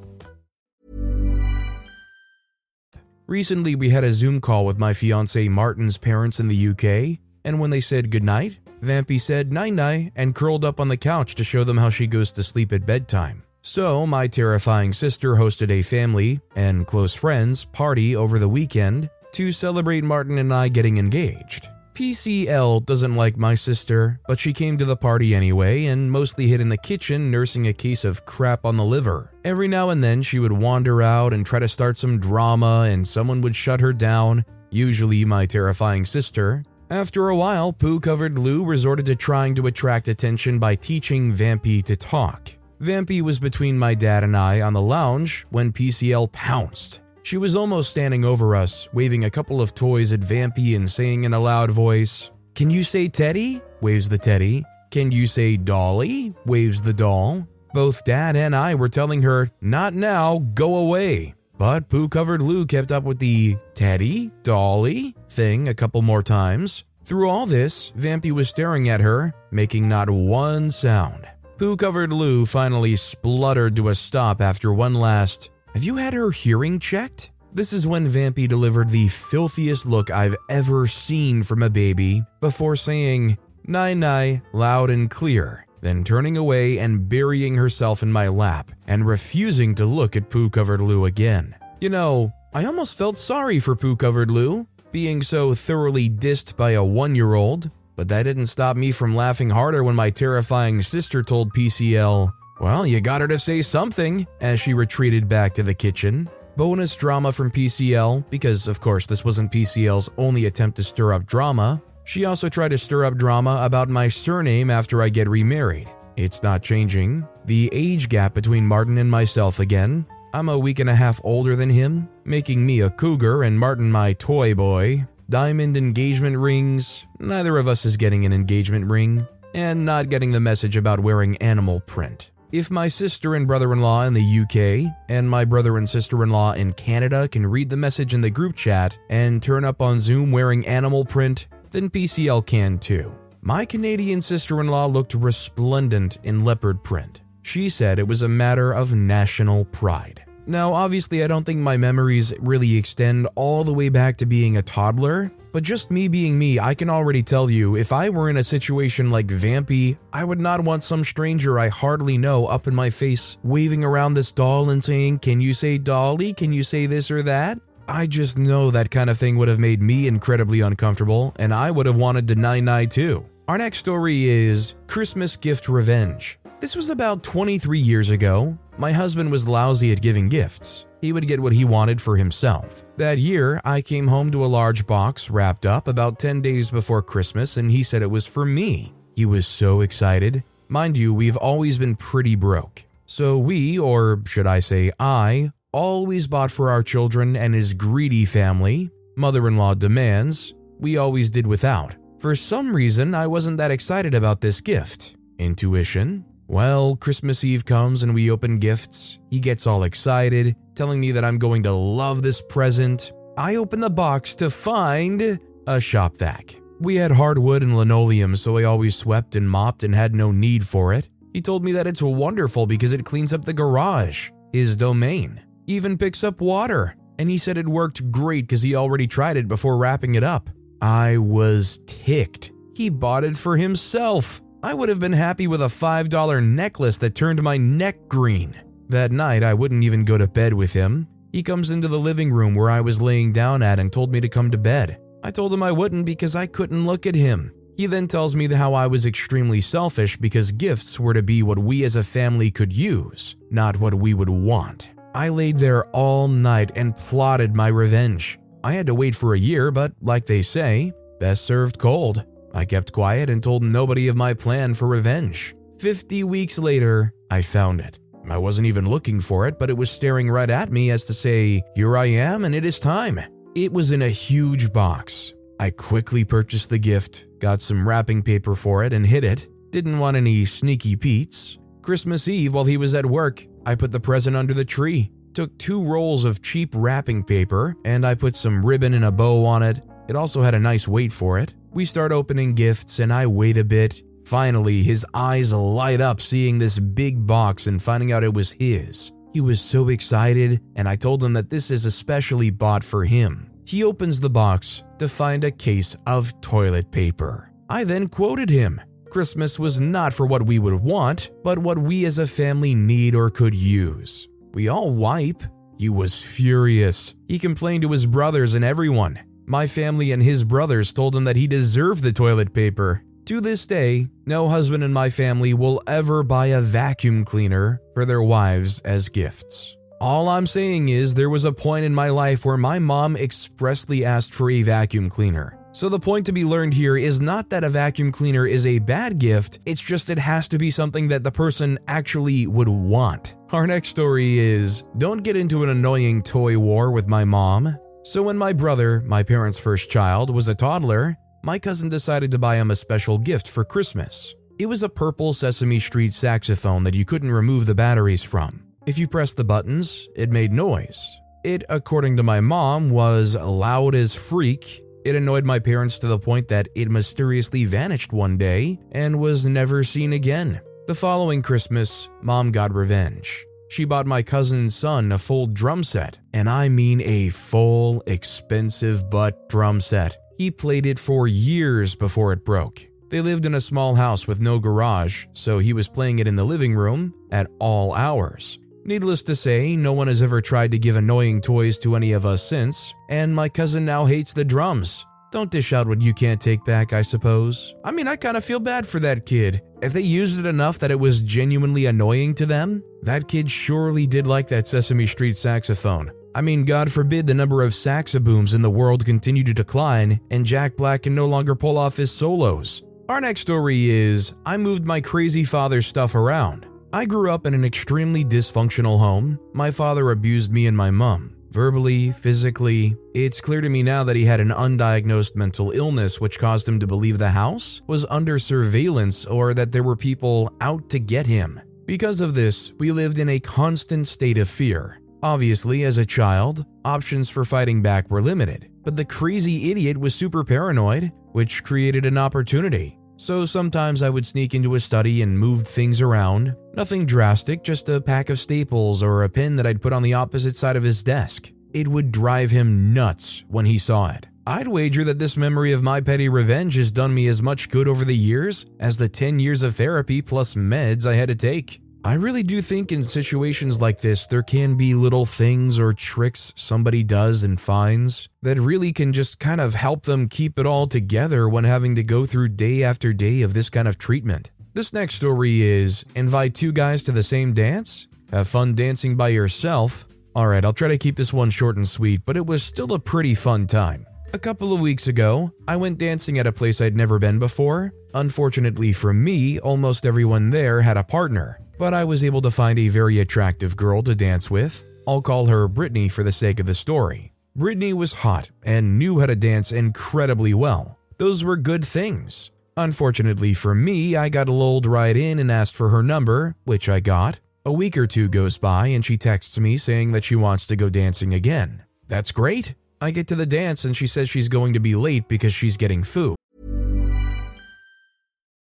Recently, 3.26 3.74
we 3.74 3.90
had 3.90 4.04
a 4.04 4.12
Zoom 4.12 4.40
call 4.40 4.64
with 4.64 4.78
my 4.78 4.94
fiance 4.94 5.48
Martin's 5.48 5.98
parents 5.98 6.38
in 6.38 6.46
the 6.46 6.68
UK, 6.68 7.18
and 7.44 7.58
when 7.58 7.70
they 7.70 7.80
said 7.80 8.12
goodnight, 8.12 8.58
Vampy 8.80 9.20
said 9.20 9.52
night 9.52 9.74
night 9.74 10.12
and 10.14 10.32
curled 10.32 10.64
up 10.64 10.78
on 10.78 10.90
the 10.90 10.96
couch 10.96 11.34
to 11.34 11.42
show 11.42 11.64
them 11.64 11.78
how 11.78 11.90
she 11.90 12.06
goes 12.06 12.30
to 12.30 12.44
sleep 12.44 12.72
at 12.72 12.86
bedtime. 12.86 13.42
So, 13.68 14.06
my 14.06 14.26
terrifying 14.26 14.94
sister 14.94 15.34
hosted 15.34 15.70
a 15.70 15.82
family 15.82 16.40
and 16.56 16.86
close 16.86 17.14
friends 17.14 17.66
party 17.66 18.16
over 18.16 18.38
the 18.38 18.48
weekend 18.48 19.10
to 19.32 19.52
celebrate 19.52 20.02
Martin 20.02 20.38
and 20.38 20.54
I 20.54 20.68
getting 20.68 20.96
engaged. 20.96 21.68
PCL 21.92 22.86
doesn't 22.86 23.14
like 23.14 23.36
my 23.36 23.54
sister, 23.54 24.20
but 24.26 24.40
she 24.40 24.54
came 24.54 24.78
to 24.78 24.86
the 24.86 24.96
party 24.96 25.34
anyway 25.34 25.84
and 25.84 26.10
mostly 26.10 26.46
hid 26.46 26.62
in 26.62 26.70
the 26.70 26.78
kitchen 26.78 27.30
nursing 27.30 27.66
a 27.66 27.74
case 27.74 28.06
of 28.06 28.24
crap 28.24 28.64
on 28.64 28.78
the 28.78 28.84
liver. 28.84 29.34
Every 29.44 29.68
now 29.68 29.90
and 29.90 30.02
then 30.02 30.22
she 30.22 30.38
would 30.38 30.52
wander 30.52 31.02
out 31.02 31.34
and 31.34 31.44
try 31.44 31.58
to 31.58 31.68
start 31.68 31.98
some 31.98 32.18
drama, 32.18 32.86
and 32.88 33.06
someone 33.06 33.42
would 33.42 33.54
shut 33.54 33.82
her 33.82 33.92
down, 33.92 34.46
usually 34.70 35.26
my 35.26 35.44
terrifying 35.44 36.06
sister. 36.06 36.64
After 36.88 37.28
a 37.28 37.36
while, 37.36 37.74
poo 37.74 38.00
covered 38.00 38.38
Lou 38.38 38.64
resorted 38.64 39.04
to 39.04 39.14
trying 39.14 39.54
to 39.56 39.66
attract 39.66 40.08
attention 40.08 40.58
by 40.58 40.74
teaching 40.74 41.34
Vampy 41.34 41.84
to 41.84 41.96
talk. 41.96 42.57
Vampy 42.80 43.20
was 43.20 43.40
between 43.40 43.78
my 43.78 43.94
dad 43.94 44.22
and 44.22 44.36
I 44.36 44.60
on 44.60 44.72
the 44.72 44.80
lounge 44.82 45.46
when 45.50 45.72
PCL 45.72 46.30
pounced. 46.30 47.00
She 47.24 47.36
was 47.36 47.56
almost 47.56 47.90
standing 47.90 48.24
over 48.24 48.54
us, 48.54 48.88
waving 48.92 49.24
a 49.24 49.30
couple 49.30 49.60
of 49.60 49.74
toys 49.74 50.12
at 50.12 50.20
Vampy 50.20 50.76
and 50.76 50.88
saying 50.88 51.24
in 51.24 51.34
a 51.34 51.40
loud 51.40 51.70
voice, 51.70 52.30
Can 52.54 52.70
you 52.70 52.84
say 52.84 53.08
Teddy? 53.08 53.60
waves 53.80 54.08
the 54.08 54.16
Teddy. 54.18 54.64
Can 54.90 55.10
you 55.10 55.26
say 55.26 55.56
Dolly? 55.56 56.32
waves 56.46 56.80
the 56.80 56.94
doll. 56.94 57.46
Both 57.74 58.04
dad 58.04 58.36
and 58.36 58.54
I 58.54 58.76
were 58.76 58.88
telling 58.88 59.22
her, 59.22 59.50
Not 59.60 59.92
now, 59.92 60.38
go 60.38 60.76
away. 60.76 61.34
But 61.58 61.88
poo 61.88 62.08
covered 62.08 62.40
Lou 62.40 62.64
kept 62.64 62.92
up 62.92 63.02
with 63.02 63.18
the 63.18 63.58
Teddy, 63.74 64.30
Dolly 64.44 65.16
thing 65.28 65.68
a 65.68 65.74
couple 65.74 66.00
more 66.02 66.22
times. 66.22 66.84
Through 67.04 67.28
all 67.28 67.46
this, 67.46 67.90
Vampy 67.92 68.30
was 68.30 68.48
staring 68.48 68.88
at 68.88 69.00
her, 69.00 69.34
making 69.50 69.88
not 69.88 70.08
one 70.08 70.70
sound. 70.70 71.26
Poo 71.58 71.76
covered 71.76 72.12
Lou 72.12 72.46
finally 72.46 72.94
spluttered 72.94 73.74
to 73.74 73.88
a 73.88 73.94
stop 73.96 74.40
after 74.40 74.72
one 74.72 74.94
last, 74.94 75.50
Have 75.74 75.82
you 75.82 75.96
had 75.96 76.14
her 76.14 76.30
hearing 76.30 76.78
checked? 76.78 77.32
This 77.52 77.72
is 77.72 77.84
when 77.84 78.06
Vampy 78.06 78.46
delivered 78.46 78.90
the 78.90 79.08
filthiest 79.08 79.84
look 79.84 80.08
I've 80.08 80.36
ever 80.48 80.86
seen 80.86 81.42
from 81.42 81.64
a 81.64 81.68
baby 81.68 82.22
before 82.40 82.76
saying, 82.76 83.38
Nai 83.66 83.94
Nai, 83.94 84.40
loud 84.52 84.90
and 84.90 85.10
clear, 85.10 85.66
then 85.80 86.04
turning 86.04 86.36
away 86.36 86.78
and 86.78 87.08
burying 87.08 87.56
herself 87.56 88.04
in 88.04 88.12
my 88.12 88.28
lap 88.28 88.70
and 88.86 89.04
refusing 89.04 89.74
to 89.74 89.84
look 89.84 90.14
at 90.14 90.30
Poo 90.30 90.50
Covered 90.50 90.80
Lou 90.80 91.06
again. 91.06 91.56
You 91.80 91.88
know, 91.88 92.32
I 92.54 92.66
almost 92.66 92.96
felt 92.96 93.18
sorry 93.18 93.58
for 93.58 93.74
Poo 93.74 93.96
Covered 93.96 94.30
Lou, 94.30 94.68
being 94.92 95.22
so 95.22 95.54
thoroughly 95.54 96.08
dissed 96.08 96.56
by 96.56 96.70
a 96.70 96.84
one 96.84 97.16
year 97.16 97.34
old, 97.34 97.72
but 97.98 98.06
that 98.06 98.22
didn't 98.22 98.46
stop 98.46 98.76
me 98.76 98.92
from 98.92 99.16
laughing 99.16 99.50
harder 99.50 99.82
when 99.82 99.96
my 99.96 100.08
terrifying 100.08 100.80
sister 100.80 101.20
told 101.20 101.52
PCL, 101.52 102.32
Well, 102.60 102.86
you 102.86 103.00
got 103.00 103.22
her 103.22 103.26
to 103.26 103.40
say 103.40 103.60
something, 103.60 104.24
as 104.40 104.60
she 104.60 104.72
retreated 104.72 105.28
back 105.28 105.52
to 105.54 105.64
the 105.64 105.74
kitchen. 105.74 106.30
Bonus 106.56 106.94
drama 106.94 107.32
from 107.32 107.50
PCL, 107.50 108.30
because 108.30 108.68
of 108.68 108.80
course 108.80 109.08
this 109.08 109.24
wasn't 109.24 109.50
PCL's 109.50 110.08
only 110.16 110.46
attempt 110.46 110.76
to 110.76 110.84
stir 110.84 111.12
up 111.12 111.26
drama. 111.26 111.82
She 112.04 112.24
also 112.24 112.48
tried 112.48 112.68
to 112.68 112.78
stir 112.78 113.04
up 113.04 113.16
drama 113.16 113.62
about 113.62 113.88
my 113.88 114.08
surname 114.08 114.70
after 114.70 115.02
I 115.02 115.08
get 115.08 115.28
remarried. 115.28 115.90
It's 116.16 116.40
not 116.40 116.62
changing. 116.62 117.26
The 117.46 117.68
age 117.72 118.08
gap 118.08 118.32
between 118.32 118.64
Martin 118.64 118.98
and 118.98 119.10
myself 119.10 119.58
again. 119.58 120.06
I'm 120.32 120.48
a 120.48 120.58
week 120.58 120.78
and 120.78 120.88
a 120.88 120.94
half 120.94 121.20
older 121.24 121.56
than 121.56 121.70
him, 121.70 122.08
making 122.24 122.64
me 122.64 122.78
a 122.78 122.90
cougar 122.90 123.42
and 123.42 123.58
Martin 123.58 123.90
my 123.90 124.12
toy 124.12 124.54
boy. 124.54 125.08
Diamond 125.30 125.76
engagement 125.76 126.38
rings. 126.38 127.04
Neither 127.18 127.58
of 127.58 127.68
us 127.68 127.84
is 127.84 127.98
getting 127.98 128.24
an 128.24 128.32
engagement 128.32 128.86
ring. 128.86 129.28
And 129.52 129.84
not 129.84 130.08
getting 130.08 130.30
the 130.30 130.40
message 130.40 130.74
about 130.74 131.00
wearing 131.00 131.36
animal 131.36 131.80
print. 131.80 132.30
If 132.50 132.70
my 132.70 132.88
sister 132.88 133.34
and 133.34 133.46
brother 133.46 133.70
in 133.74 133.82
law 133.82 134.04
in 134.04 134.14
the 134.14 134.22
UK 134.22 134.90
and 135.10 135.28
my 135.28 135.44
brother 135.44 135.76
and 135.76 135.86
sister 135.86 136.22
in 136.22 136.30
law 136.30 136.52
in 136.52 136.72
Canada 136.72 137.28
can 137.28 137.46
read 137.46 137.68
the 137.68 137.76
message 137.76 138.14
in 138.14 138.22
the 138.22 138.30
group 138.30 138.56
chat 138.56 138.96
and 139.10 139.42
turn 139.42 139.66
up 139.66 139.82
on 139.82 140.00
Zoom 140.00 140.32
wearing 140.32 140.66
animal 140.66 141.04
print, 141.04 141.46
then 141.72 141.90
PCL 141.90 142.46
can 142.46 142.78
too. 142.78 143.14
My 143.42 143.66
Canadian 143.66 144.22
sister 144.22 144.62
in 144.62 144.68
law 144.68 144.86
looked 144.86 145.12
resplendent 145.12 146.18
in 146.22 146.42
leopard 146.42 146.82
print. 146.82 147.20
She 147.42 147.68
said 147.68 147.98
it 147.98 148.08
was 148.08 148.22
a 148.22 148.28
matter 148.28 148.72
of 148.72 148.94
national 148.94 149.66
pride. 149.66 150.24
Now, 150.48 150.72
obviously, 150.72 151.22
I 151.22 151.26
don't 151.26 151.44
think 151.44 151.60
my 151.60 151.76
memories 151.76 152.32
really 152.40 152.78
extend 152.78 153.28
all 153.34 153.64
the 153.64 153.74
way 153.74 153.90
back 153.90 154.16
to 154.16 154.26
being 154.26 154.56
a 154.56 154.62
toddler, 154.62 155.30
but 155.52 155.62
just 155.62 155.90
me 155.90 156.08
being 156.08 156.38
me, 156.38 156.58
I 156.58 156.74
can 156.74 156.88
already 156.88 157.22
tell 157.22 157.50
you 157.50 157.76
if 157.76 157.92
I 157.92 158.08
were 158.08 158.30
in 158.30 158.38
a 158.38 158.42
situation 158.42 159.10
like 159.10 159.26
Vampy, 159.26 159.98
I 160.10 160.24
would 160.24 160.40
not 160.40 160.64
want 160.64 160.84
some 160.84 161.04
stranger 161.04 161.58
I 161.58 161.68
hardly 161.68 162.16
know 162.16 162.46
up 162.46 162.66
in 162.66 162.74
my 162.74 162.88
face 162.88 163.36
waving 163.42 163.84
around 163.84 164.14
this 164.14 164.32
doll 164.32 164.70
and 164.70 164.82
saying, 164.82 165.18
Can 165.18 165.42
you 165.42 165.52
say 165.52 165.76
dolly? 165.76 166.32
Can 166.32 166.54
you 166.54 166.62
say 166.62 166.86
this 166.86 167.10
or 167.10 167.22
that? 167.24 167.60
I 167.86 168.06
just 168.06 168.38
know 168.38 168.70
that 168.70 168.90
kind 168.90 169.10
of 169.10 169.18
thing 169.18 169.36
would 169.36 169.48
have 169.48 169.58
made 169.58 169.82
me 169.82 170.06
incredibly 170.06 170.60
uncomfortable, 170.60 171.34
and 171.38 171.52
I 171.52 171.70
would 171.70 171.84
have 171.84 171.96
wanted 171.96 172.26
to 172.28 172.36
9 172.36 172.64
9 172.64 172.88
too. 172.88 173.26
Our 173.48 173.58
next 173.58 173.80
story 173.80 174.26
is 174.30 174.76
Christmas 174.86 175.36
Gift 175.36 175.68
Revenge. 175.68 176.38
This 176.60 176.74
was 176.74 176.90
about 176.90 177.22
23 177.22 177.78
years 177.78 178.10
ago. 178.10 178.58
My 178.78 178.90
husband 178.90 179.30
was 179.30 179.46
lousy 179.46 179.92
at 179.92 180.02
giving 180.02 180.28
gifts. 180.28 180.86
He 181.00 181.12
would 181.12 181.28
get 181.28 181.38
what 181.38 181.52
he 181.52 181.64
wanted 181.64 182.02
for 182.02 182.16
himself. 182.16 182.84
That 182.96 183.18
year, 183.18 183.60
I 183.64 183.80
came 183.80 184.08
home 184.08 184.32
to 184.32 184.44
a 184.44 184.46
large 184.46 184.84
box 184.84 185.30
wrapped 185.30 185.66
up 185.66 185.86
about 185.86 186.18
10 186.18 186.42
days 186.42 186.72
before 186.72 187.00
Christmas, 187.00 187.56
and 187.58 187.70
he 187.70 187.84
said 187.84 188.02
it 188.02 188.10
was 188.10 188.26
for 188.26 188.44
me. 188.44 188.92
He 189.14 189.24
was 189.24 189.46
so 189.46 189.82
excited. 189.82 190.42
Mind 190.66 190.98
you, 190.98 191.14
we've 191.14 191.36
always 191.36 191.78
been 191.78 191.94
pretty 191.94 192.34
broke. 192.34 192.82
So 193.06 193.38
we, 193.38 193.78
or 193.78 194.20
should 194.26 194.48
I 194.48 194.58
say 194.58 194.90
I, 194.98 195.52
always 195.72 196.26
bought 196.26 196.50
for 196.50 196.70
our 196.70 196.82
children 196.82 197.36
and 197.36 197.54
his 197.54 197.72
greedy 197.72 198.24
family, 198.24 198.90
mother 199.16 199.46
in 199.46 199.56
law 199.56 199.74
demands, 199.74 200.54
we 200.80 200.96
always 200.96 201.30
did 201.30 201.46
without. 201.46 201.94
For 202.18 202.34
some 202.34 202.74
reason, 202.74 203.14
I 203.14 203.28
wasn't 203.28 203.58
that 203.58 203.70
excited 203.70 204.12
about 204.12 204.40
this 204.40 204.60
gift. 204.60 205.14
Intuition? 205.38 206.24
Well, 206.50 206.96
Christmas 206.96 207.44
Eve 207.44 207.66
comes 207.66 208.02
and 208.02 208.14
we 208.14 208.30
open 208.30 208.58
gifts. 208.58 209.18
He 209.30 209.38
gets 209.38 209.66
all 209.66 209.82
excited, 209.82 210.56
telling 210.74 210.98
me 210.98 211.12
that 211.12 211.22
I'm 211.22 211.36
going 211.36 211.62
to 211.64 211.72
love 211.72 212.22
this 212.22 212.40
present. 212.40 213.12
I 213.36 213.56
open 213.56 213.80
the 213.80 213.90
box 213.90 214.34
to 214.36 214.48
find 214.48 215.38
a 215.66 215.78
shop 215.78 216.16
vac. 216.16 216.56
We 216.80 216.96
had 216.96 217.12
hardwood 217.12 217.62
and 217.62 217.76
linoleum, 217.76 218.34
so 218.34 218.56
I 218.56 218.64
always 218.64 218.96
swept 218.96 219.36
and 219.36 219.48
mopped 219.48 219.84
and 219.84 219.94
had 219.94 220.14
no 220.14 220.32
need 220.32 220.66
for 220.66 220.94
it. 220.94 221.10
He 221.34 221.42
told 221.42 221.64
me 221.64 221.72
that 221.72 221.86
it's 221.86 222.00
wonderful 222.00 222.66
because 222.66 222.92
it 222.92 223.04
cleans 223.04 223.34
up 223.34 223.44
the 223.44 223.52
garage, 223.52 224.30
his 224.50 224.74
domain, 224.74 225.42
even 225.66 225.98
picks 225.98 226.24
up 226.24 226.40
water, 226.40 226.96
and 227.18 227.28
he 227.28 227.36
said 227.36 227.58
it 227.58 227.68
worked 227.68 228.10
great 228.10 228.44
because 228.44 228.62
he 228.62 228.74
already 228.74 229.06
tried 229.06 229.36
it 229.36 229.48
before 229.48 229.76
wrapping 229.76 230.14
it 230.14 230.24
up. 230.24 230.48
I 230.80 231.18
was 231.18 231.80
ticked. 231.86 232.52
He 232.74 232.88
bought 232.88 233.24
it 233.24 233.36
for 233.36 233.58
himself. 233.58 234.40
I 234.60 234.74
would 234.74 234.88
have 234.88 234.98
been 234.98 235.12
happy 235.12 235.46
with 235.46 235.62
a 235.62 235.66
$5 235.66 236.44
necklace 236.44 236.98
that 236.98 237.14
turned 237.14 237.40
my 237.40 237.56
neck 237.56 238.08
green. 238.08 238.60
That 238.88 239.12
night, 239.12 239.44
I 239.44 239.54
wouldn't 239.54 239.84
even 239.84 240.04
go 240.04 240.18
to 240.18 240.26
bed 240.26 240.52
with 240.52 240.72
him. 240.72 241.06
He 241.32 241.44
comes 241.44 241.70
into 241.70 241.86
the 241.86 241.98
living 241.98 242.32
room 242.32 242.56
where 242.56 242.68
I 242.68 242.80
was 242.80 243.00
laying 243.00 243.32
down 243.32 243.62
at 243.62 243.78
and 243.78 243.92
told 243.92 244.10
me 244.10 244.20
to 244.20 244.28
come 244.28 244.50
to 244.50 244.58
bed. 244.58 244.98
I 245.22 245.30
told 245.30 245.52
him 245.52 245.62
I 245.62 245.70
wouldn't 245.70 246.06
because 246.06 246.34
I 246.34 246.46
couldn't 246.46 246.86
look 246.86 247.06
at 247.06 247.14
him. 247.14 247.52
He 247.76 247.86
then 247.86 248.08
tells 248.08 248.34
me 248.34 248.52
how 248.52 248.74
I 248.74 248.88
was 248.88 249.06
extremely 249.06 249.60
selfish 249.60 250.16
because 250.16 250.50
gifts 250.50 250.98
were 250.98 251.14
to 251.14 251.22
be 251.22 251.44
what 251.44 251.60
we 251.60 251.84
as 251.84 251.94
a 251.94 252.02
family 252.02 252.50
could 252.50 252.72
use, 252.72 253.36
not 253.50 253.78
what 253.78 253.94
we 253.94 254.12
would 254.12 254.28
want. 254.28 254.88
I 255.14 255.28
laid 255.28 255.58
there 255.58 255.84
all 255.90 256.26
night 256.26 256.72
and 256.74 256.96
plotted 256.96 257.54
my 257.54 257.68
revenge. 257.68 258.40
I 258.64 258.72
had 258.72 258.86
to 258.88 258.94
wait 258.94 259.14
for 259.14 259.34
a 259.34 259.38
year, 259.38 259.70
but 259.70 259.92
like 260.00 260.26
they 260.26 260.42
say, 260.42 260.92
best 261.20 261.44
served 261.44 261.78
cold. 261.78 262.24
I 262.58 262.64
kept 262.64 262.90
quiet 262.90 263.30
and 263.30 263.40
told 263.40 263.62
nobody 263.62 264.08
of 264.08 264.16
my 264.16 264.34
plan 264.34 264.74
for 264.74 264.88
revenge. 264.88 265.54
50 265.78 266.24
weeks 266.24 266.58
later, 266.58 267.14
I 267.30 267.40
found 267.40 267.78
it. 267.78 268.00
I 268.28 268.36
wasn't 268.36 268.66
even 268.66 268.90
looking 268.90 269.20
for 269.20 269.46
it, 269.46 269.60
but 269.60 269.70
it 269.70 269.76
was 269.76 269.92
staring 269.92 270.28
right 270.28 270.50
at 270.50 270.72
me 270.72 270.90
as 270.90 271.04
to 271.04 271.14
say, 271.14 271.62
Here 271.76 271.96
I 271.96 272.06
am, 272.06 272.44
and 272.44 272.56
it 272.56 272.64
is 272.64 272.80
time. 272.80 273.20
It 273.54 273.72
was 273.72 273.92
in 273.92 274.02
a 274.02 274.08
huge 274.08 274.72
box. 274.72 275.34
I 275.60 275.70
quickly 275.70 276.24
purchased 276.24 276.68
the 276.68 276.80
gift, 276.80 277.28
got 277.38 277.62
some 277.62 277.88
wrapping 277.88 278.22
paper 278.22 278.56
for 278.56 278.82
it, 278.82 278.92
and 278.92 279.06
hid 279.06 279.22
it. 279.22 279.46
Didn't 279.70 280.00
want 280.00 280.16
any 280.16 280.44
sneaky 280.44 280.96
Pete's. 280.96 281.58
Christmas 281.80 282.26
Eve, 282.26 282.54
while 282.54 282.64
he 282.64 282.76
was 282.76 282.92
at 282.92 283.06
work, 283.06 283.46
I 283.66 283.76
put 283.76 283.92
the 283.92 284.00
present 284.00 284.34
under 284.34 284.52
the 284.52 284.64
tree, 284.64 285.12
took 285.32 285.56
two 285.58 285.84
rolls 285.84 286.24
of 286.24 286.42
cheap 286.42 286.70
wrapping 286.74 287.22
paper, 287.22 287.76
and 287.84 288.04
I 288.04 288.16
put 288.16 288.34
some 288.34 288.66
ribbon 288.66 288.94
and 288.94 289.04
a 289.04 289.12
bow 289.12 289.46
on 289.46 289.62
it. 289.62 289.80
It 290.08 290.16
also 290.16 290.42
had 290.42 290.54
a 290.54 290.58
nice 290.58 290.88
weight 290.88 291.12
for 291.12 291.38
it. 291.38 291.54
We 291.70 291.84
start 291.84 292.12
opening 292.12 292.54
gifts, 292.54 292.98
and 292.98 293.12
I 293.12 293.26
wait 293.26 293.58
a 293.58 293.64
bit. 293.64 294.02
Finally, 294.24 294.82
his 294.82 295.06
eyes 295.12 295.52
light 295.52 296.00
up 296.00 296.20
seeing 296.20 296.58
this 296.58 296.78
big 296.78 297.26
box 297.26 297.66
and 297.66 297.82
finding 297.82 298.12
out 298.12 298.24
it 298.24 298.34
was 298.34 298.52
his. 298.52 299.12
He 299.32 299.40
was 299.40 299.60
so 299.60 299.88
excited, 299.88 300.60
and 300.76 300.88
I 300.88 300.96
told 300.96 301.22
him 301.22 301.34
that 301.34 301.50
this 301.50 301.70
is 301.70 301.84
especially 301.84 302.50
bought 302.50 302.82
for 302.82 303.04
him. 303.04 303.50
He 303.64 303.84
opens 303.84 304.18
the 304.18 304.30
box 304.30 304.82
to 304.98 305.08
find 305.08 305.44
a 305.44 305.50
case 305.50 305.94
of 306.06 306.40
toilet 306.40 306.90
paper. 306.90 307.52
I 307.68 307.84
then 307.84 308.08
quoted 308.08 308.48
him 308.48 308.80
Christmas 309.10 309.58
was 309.58 309.78
not 309.78 310.12
for 310.14 310.26
what 310.26 310.42
we 310.42 310.58
would 310.58 310.82
want, 310.82 311.30
but 311.44 311.58
what 311.58 311.78
we 311.78 312.04
as 312.06 312.18
a 312.18 312.26
family 312.26 312.74
need 312.74 313.14
or 313.14 313.30
could 313.30 313.54
use. 313.54 314.28
We 314.52 314.68
all 314.68 314.90
wipe. 314.90 315.42
He 315.78 315.88
was 315.88 316.20
furious. 316.20 317.14
He 317.28 317.38
complained 317.38 317.82
to 317.82 317.92
his 317.92 318.06
brothers 318.06 318.54
and 318.54 318.64
everyone. 318.64 319.20
My 319.50 319.66
family 319.66 320.12
and 320.12 320.22
his 320.22 320.44
brothers 320.44 320.92
told 320.92 321.16
him 321.16 321.24
that 321.24 321.36
he 321.36 321.46
deserved 321.46 322.02
the 322.02 322.12
toilet 322.12 322.52
paper. 322.52 323.02
To 323.24 323.40
this 323.40 323.64
day, 323.64 324.08
no 324.26 324.46
husband 324.46 324.84
in 324.84 324.92
my 324.92 325.08
family 325.08 325.54
will 325.54 325.80
ever 325.86 326.22
buy 326.22 326.48
a 326.48 326.60
vacuum 326.60 327.24
cleaner 327.24 327.80
for 327.94 328.04
their 328.04 328.22
wives 328.22 328.80
as 328.80 329.08
gifts. 329.08 329.74
All 330.02 330.28
I'm 330.28 330.46
saying 330.46 330.90
is 330.90 331.14
there 331.14 331.30
was 331.30 331.46
a 331.46 331.52
point 331.52 331.86
in 331.86 331.94
my 331.94 332.10
life 332.10 332.44
where 332.44 332.58
my 332.58 332.78
mom 332.78 333.16
expressly 333.16 334.04
asked 334.04 334.34
for 334.34 334.50
a 334.50 334.60
vacuum 334.60 335.08
cleaner. 335.08 335.58
So 335.72 335.88
the 335.88 335.98
point 335.98 336.26
to 336.26 336.32
be 336.32 336.44
learned 336.44 336.74
here 336.74 336.98
is 336.98 337.22
not 337.22 337.48
that 337.48 337.64
a 337.64 337.70
vacuum 337.70 338.12
cleaner 338.12 338.46
is 338.46 338.66
a 338.66 338.80
bad 338.80 339.16
gift, 339.18 339.60
it's 339.64 339.80
just 339.80 340.10
it 340.10 340.18
has 340.18 340.46
to 340.48 340.58
be 340.58 340.70
something 340.70 341.08
that 341.08 341.24
the 341.24 341.32
person 341.32 341.78
actually 341.88 342.46
would 342.46 342.68
want. 342.68 343.34
Our 343.52 343.66
next 343.66 343.88
story 343.88 344.38
is 344.38 344.84
Don't 344.98 345.22
get 345.22 345.36
into 345.36 345.62
an 345.62 345.70
annoying 345.70 346.22
toy 346.22 346.58
war 346.58 346.90
with 346.90 347.08
my 347.08 347.24
mom. 347.24 347.78
So, 348.10 348.22
when 348.22 348.38
my 348.38 348.54
brother, 348.54 349.02
my 349.04 349.22
parents' 349.22 349.58
first 349.58 349.90
child, 349.90 350.30
was 350.30 350.48
a 350.48 350.54
toddler, 350.54 351.18
my 351.42 351.58
cousin 351.58 351.90
decided 351.90 352.30
to 352.30 352.38
buy 352.38 352.56
him 352.56 352.70
a 352.70 352.76
special 352.76 353.18
gift 353.18 353.46
for 353.46 353.66
Christmas. 353.66 354.34
It 354.58 354.64
was 354.64 354.82
a 354.82 354.88
purple 354.88 355.34
Sesame 355.34 355.78
Street 355.78 356.14
saxophone 356.14 356.84
that 356.84 356.94
you 356.94 357.04
couldn't 357.04 357.30
remove 357.30 357.66
the 357.66 357.74
batteries 357.74 358.22
from. 358.22 358.64
If 358.86 358.96
you 358.96 359.08
pressed 359.08 359.36
the 359.36 359.44
buttons, 359.44 360.08
it 360.16 360.30
made 360.30 360.52
noise. 360.52 361.20
It, 361.44 361.64
according 361.68 362.16
to 362.16 362.22
my 362.22 362.40
mom, 362.40 362.88
was 362.88 363.34
loud 363.34 363.94
as 363.94 364.14
freak. 364.14 364.80
It 365.04 365.14
annoyed 365.14 365.44
my 365.44 365.58
parents 365.58 365.98
to 365.98 366.06
the 366.06 366.18
point 366.18 366.48
that 366.48 366.68
it 366.74 366.88
mysteriously 366.90 367.66
vanished 367.66 368.14
one 368.14 368.38
day 368.38 368.80
and 368.90 369.20
was 369.20 369.44
never 369.44 369.84
seen 369.84 370.14
again. 370.14 370.62
The 370.86 370.94
following 370.94 371.42
Christmas, 371.42 372.08
mom 372.22 372.52
got 372.52 372.72
revenge. 372.72 373.44
She 373.68 373.84
bought 373.84 374.06
my 374.06 374.22
cousin's 374.22 374.74
son 374.74 375.12
a 375.12 375.18
full 375.18 375.46
drum 375.46 375.84
set, 375.84 376.18
and 376.32 376.48
I 376.48 376.68
mean 376.68 377.00
a 377.02 377.28
full, 377.28 378.02
expensive 378.06 379.08
butt 379.10 379.48
drum 379.48 379.80
set. 379.80 380.16
He 380.38 380.50
played 380.50 380.86
it 380.86 380.98
for 380.98 381.26
years 381.26 381.94
before 381.94 382.32
it 382.32 382.44
broke. 382.44 382.86
They 383.10 383.20
lived 383.20 383.46
in 383.46 383.54
a 383.54 383.60
small 383.60 383.94
house 383.94 384.26
with 384.26 384.40
no 384.40 384.58
garage, 384.58 385.26
so 385.32 385.58
he 385.58 385.72
was 385.72 385.88
playing 385.88 386.18
it 386.18 386.28
in 386.28 386.36
the 386.36 386.44
living 386.44 386.74
room 386.74 387.14
at 387.30 387.48
all 387.58 387.94
hours. 387.94 388.58
Needless 388.84 389.22
to 389.24 389.34
say, 389.34 389.76
no 389.76 389.92
one 389.92 390.08
has 390.08 390.22
ever 390.22 390.40
tried 390.40 390.70
to 390.70 390.78
give 390.78 390.96
annoying 390.96 391.40
toys 391.40 391.78
to 391.80 391.96
any 391.96 392.12
of 392.12 392.24
us 392.24 392.46
since, 392.46 392.94
and 393.08 393.34
my 393.34 393.48
cousin 393.48 393.84
now 393.84 394.04
hates 394.04 394.32
the 394.32 394.44
drums. 394.44 395.04
Don't 395.30 395.50
dish 395.50 395.74
out 395.74 395.86
what 395.86 396.00
you 396.00 396.14
can't 396.14 396.40
take 396.40 396.64
back, 396.64 396.94
I 396.94 397.02
suppose. 397.02 397.74
I 397.84 397.90
mean, 397.90 398.08
I 398.08 398.16
kind 398.16 398.36
of 398.36 398.44
feel 398.44 398.60
bad 398.60 398.86
for 398.86 398.98
that 399.00 399.26
kid. 399.26 399.60
If 399.80 399.92
they 399.92 400.00
used 400.00 400.40
it 400.40 400.46
enough 400.46 400.80
that 400.80 400.90
it 400.90 400.98
was 400.98 401.22
genuinely 401.22 401.86
annoying 401.86 402.34
to 402.34 402.46
them, 402.46 402.82
that 403.02 403.28
kid 403.28 403.48
surely 403.48 404.08
did 404.08 404.26
like 404.26 404.48
that 404.48 404.66
Sesame 404.66 405.06
Street 405.06 405.36
saxophone. 405.36 406.10
I 406.34 406.40
mean, 406.40 406.64
God 406.64 406.90
forbid 406.90 407.26
the 407.26 407.34
number 407.34 407.62
of 407.62 407.72
saxabooms 407.72 408.54
in 408.54 408.62
the 408.62 408.70
world 408.70 409.04
continue 409.04 409.44
to 409.44 409.54
decline 409.54 410.20
and 410.30 410.44
Jack 410.44 410.76
Black 410.76 411.02
can 411.02 411.14
no 411.14 411.26
longer 411.26 411.54
pull 411.54 411.78
off 411.78 411.96
his 411.96 412.10
solos. 412.10 412.82
Our 413.08 413.20
next 413.20 413.42
story 413.42 413.88
is 413.88 414.34
I 414.44 414.56
moved 414.56 414.84
my 414.84 415.00
crazy 415.00 415.44
father's 415.44 415.86
stuff 415.86 416.14
around. 416.14 416.66
I 416.92 417.04
grew 417.04 417.30
up 417.30 417.46
in 417.46 417.54
an 417.54 417.64
extremely 417.64 418.24
dysfunctional 418.24 418.98
home. 418.98 419.38
My 419.52 419.70
father 419.70 420.10
abused 420.10 420.52
me 420.52 420.66
and 420.66 420.76
my 420.76 420.90
mom. 420.90 421.37
Verbally, 421.58 422.12
physically, 422.12 422.96
it's 423.14 423.40
clear 423.40 423.60
to 423.60 423.68
me 423.68 423.82
now 423.82 424.04
that 424.04 424.14
he 424.14 424.24
had 424.24 424.38
an 424.38 424.50
undiagnosed 424.50 425.34
mental 425.34 425.72
illness 425.72 426.20
which 426.20 426.38
caused 426.38 426.68
him 426.68 426.78
to 426.78 426.86
believe 426.86 427.18
the 427.18 427.30
house 427.30 427.82
was 427.88 428.06
under 428.08 428.38
surveillance 428.38 429.24
or 429.24 429.52
that 429.54 429.72
there 429.72 429.82
were 429.82 429.96
people 429.96 430.52
out 430.60 430.88
to 430.90 431.00
get 431.00 431.26
him. 431.26 431.60
Because 431.84 432.20
of 432.20 432.34
this, 432.34 432.72
we 432.78 432.92
lived 432.92 433.18
in 433.18 433.28
a 433.28 433.40
constant 433.40 434.06
state 434.06 434.38
of 434.38 434.48
fear. 434.48 435.00
Obviously, 435.20 435.82
as 435.82 435.98
a 435.98 436.06
child, 436.06 436.64
options 436.84 437.28
for 437.28 437.44
fighting 437.44 437.82
back 437.82 438.08
were 438.08 438.22
limited, 438.22 438.70
but 438.84 438.94
the 438.94 439.04
crazy 439.04 439.72
idiot 439.72 439.98
was 439.98 440.14
super 440.14 440.44
paranoid, 440.44 441.10
which 441.32 441.64
created 441.64 442.06
an 442.06 442.18
opportunity. 442.18 442.97
So 443.18 443.44
sometimes 443.44 444.00
I 444.00 444.10
would 444.10 444.24
sneak 444.24 444.54
into 444.54 444.72
his 444.72 444.84
study 444.84 445.22
and 445.22 445.36
moved 445.36 445.66
things 445.66 446.00
around. 446.00 446.54
Nothing 446.74 447.04
drastic, 447.04 447.64
just 447.64 447.88
a 447.88 448.00
pack 448.00 448.30
of 448.30 448.38
staples 448.38 449.02
or 449.02 449.24
a 449.24 449.28
pin 449.28 449.56
that 449.56 449.66
I'd 449.66 449.82
put 449.82 449.92
on 449.92 450.04
the 450.04 450.14
opposite 450.14 450.54
side 450.54 450.76
of 450.76 450.84
his 450.84 451.02
desk. 451.02 451.50
It 451.74 451.88
would 451.88 452.12
drive 452.12 452.52
him 452.52 452.94
nuts 452.94 453.44
when 453.48 453.66
he 453.66 453.76
saw 453.76 454.10
it. 454.10 454.28
I'd 454.46 454.68
wager 454.68 455.02
that 455.02 455.18
this 455.18 455.36
memory 455.36 455.72
of 455.72 455.82
my 455.82 456.00
petty 456.00 456.28
revenge 456.28 456.76
has 456.76 456.92
done 456.92 457.12
me 457.12 457.26
as 457.26 457.42
much 457.42 457.70
good 457.70 457.88
over 457.88 458.04
the 458.04 458.16
years 458.16 458.66
as 458.78 458.96
the 458.96 459.08
10 459.08 459.40
years 459.40 459.64
of 459.64 459.74
therapy 459.74 460.22
plus 460.22 460.54
meds 460.54 461.04
I 461.04 461.14
had 461.14 461.28
to 461.28 461.34
take. 461.34 461.82
I 462.04 462.14
really 462.14 462.44
do 462.44 462.62
think 462.62 462.92
in 462.92 463.04
situations 463.04 463.80
like 463.80 464.00
this, 464.00 464.26
there 464.26 464.44
can 464.44 464.76
be 464.76 464.94
little 464.94 465.26
things 465.26 465.80
or 465.80 465.92
tricks 465.92 466.52
somebody 466.54 467.02
does 467.02 467.42
and 467.42 467.60
finds 467.60 468.28
that 468.40 468.58
really 468.60 468.92
can 468.92 469.12
just 469.12 469.40
kind 469.40 469.60
of 469.60 469.74
help 469.74 470.04
them 470.04 470.28
keep 470.28 470.60
it 470.60 470.66
all 470.66 470.86
together 470.86 471.48
when 471.48 471.64
having 471.64 471.96
to 471.96 472.04
go 472.04 472.24
through 472.24 472.50
day 472.50 472.84
after 472.84 473.12
day 473.12 473.42
of 473.42 473.52
this 473.52 473.68
kind 473.68 473.88
of 473.88 473.98
treatment. 473.98 474.50
This 474.74 474.92
next 474.92 475.16
story 475.16 475.62
is 475.62 476.04
invite 476.14 476.54
two 476.54 476.70
guys 476.70 477.02
to 477.02 477.12
the 477.12 477.24
same 477.24 477.52
dance? 477.52 478.06
Have 478.32 478.46
fun 478.46 478.76
dancing 478.76 479.16
by 479.16 479.28
yourself? 479.28 480.06
Alright, 480.36 480.64
I'll 480.64 480.72
try 480.72 480.88
to 480.88 480.98
keep 480.98 481.16
this 481.16 481.32
one 481.32 481.50
short 481.50 481.76
and 481.76 481.88
sweet, 481.88 482.22
but 482.24 482.36
it 482.36 482.46
was 482.46 482.62
still 482.62 482.92
a 482.92 483.00
pretty 483.00 483.34
fun 483.34 483.66
time. 483.66 484.06
A 484.32 484.38
couple 484.38 484.72
of 484.72 484.80
weeks 484.80 485.08
ago, 485.08 485.50
I 485.66 485.74
went 485.74 485.98
dancing 485.98 486.38
at 486.38 486.46
a 486.46 486.52
place 486.52 486.80
I'd 486.80 486.96
never 486.96 487.18
been 487.18 487.40
before. 487.40 487.92
Unfortunately 488.14 488.92
for 488.92 489.12
me, 489.12 489.58
almost 489.58 490.06
everyone 490.06 490.50
there 490.50 490.82
had 490.82 490.96
a 490.96 491.02
partner 491.02 491.60
but 491.78 491.94
I 491.94 492.04
was 492.04 492.24
able 492.24 492.40
to 492.42 492.50
find 492.50 492.78
a 492.78 492.88
very 492.88 493.20
attractive 493.20 493.76
girl 493.76 494.02
to 494.02 494.14
dance 494.14 494.50
with. 494.50 494.84
I'll 495.06 495.22
call 495.22 495.46
her 495.46 495.68
Brittany 495.68 496.08
for 496.08 496.22
the 496.22 496.32
sake 496.32 496.60
of 496.60 496.66
the 496.66 496.74
story. 496.74 497.32
Brittany 497.56 497.92
was 497.92 498.12
hot 498.12 498.50
and 498.62 498.98
knew 498.98 499.20
how 499.20 499.26
to 499.26 499.36
dance 499.36 499.72
incredibly 499.72 500.52
well. 500.54 500.98
Those 501.16 501.42
were 501.42 501.56
good 501.56 501.84
things. 501.84 502.50
Unfortunately 502.76 503.54
for 503.54 503.74
me, 503.74 504.14
I 504.16 504.28
got 504.28 504.48
lulled 504.48 504.86
right 504.86 505.16
in 505.16 505.38
and 505.38 505.50
asked 505.50 505.74
for 505.74 505.88
her 505.88 506.02
number, 506.02 506.54
which 506.64 506.88
I 506.88 507.00
got. 507.00 507.40
A 507.66 507.72
week 507.72 507.96
or 507.96 508.06
two 508.06 508.28
goes 508.28 508.58
by 508.58 508.88
and 508.88 509.04
she 509.04 509.16
texts 509.16 509.58
me 509.58 509.76
saying 509.76 510.12
that 510.12 510.24
she 510.24 510.36
wants 510.36 510.66
to 510.66 510.76
go 510.76 510.88
dancing 510.88 511.34
again. 511.34 511.82
That's 512.06 512.32
great. 512.32 512.74
I 513.00 513.10
get 513.10 513.26
to 513.28 513.34
the 513.34 513.46
dance 513.46 513.84
and 513.84 513.96
she 513.96 514.06
says 514.06 514.28
she's 514.28 514.48
going 514.48 514.72
to 514.74 514.80
be 514.80 514.94
late 514.94 515.28
because 515.28 515.54
she's 515.54 515.76
getting 515.76 516.02
food. 516.02 516.36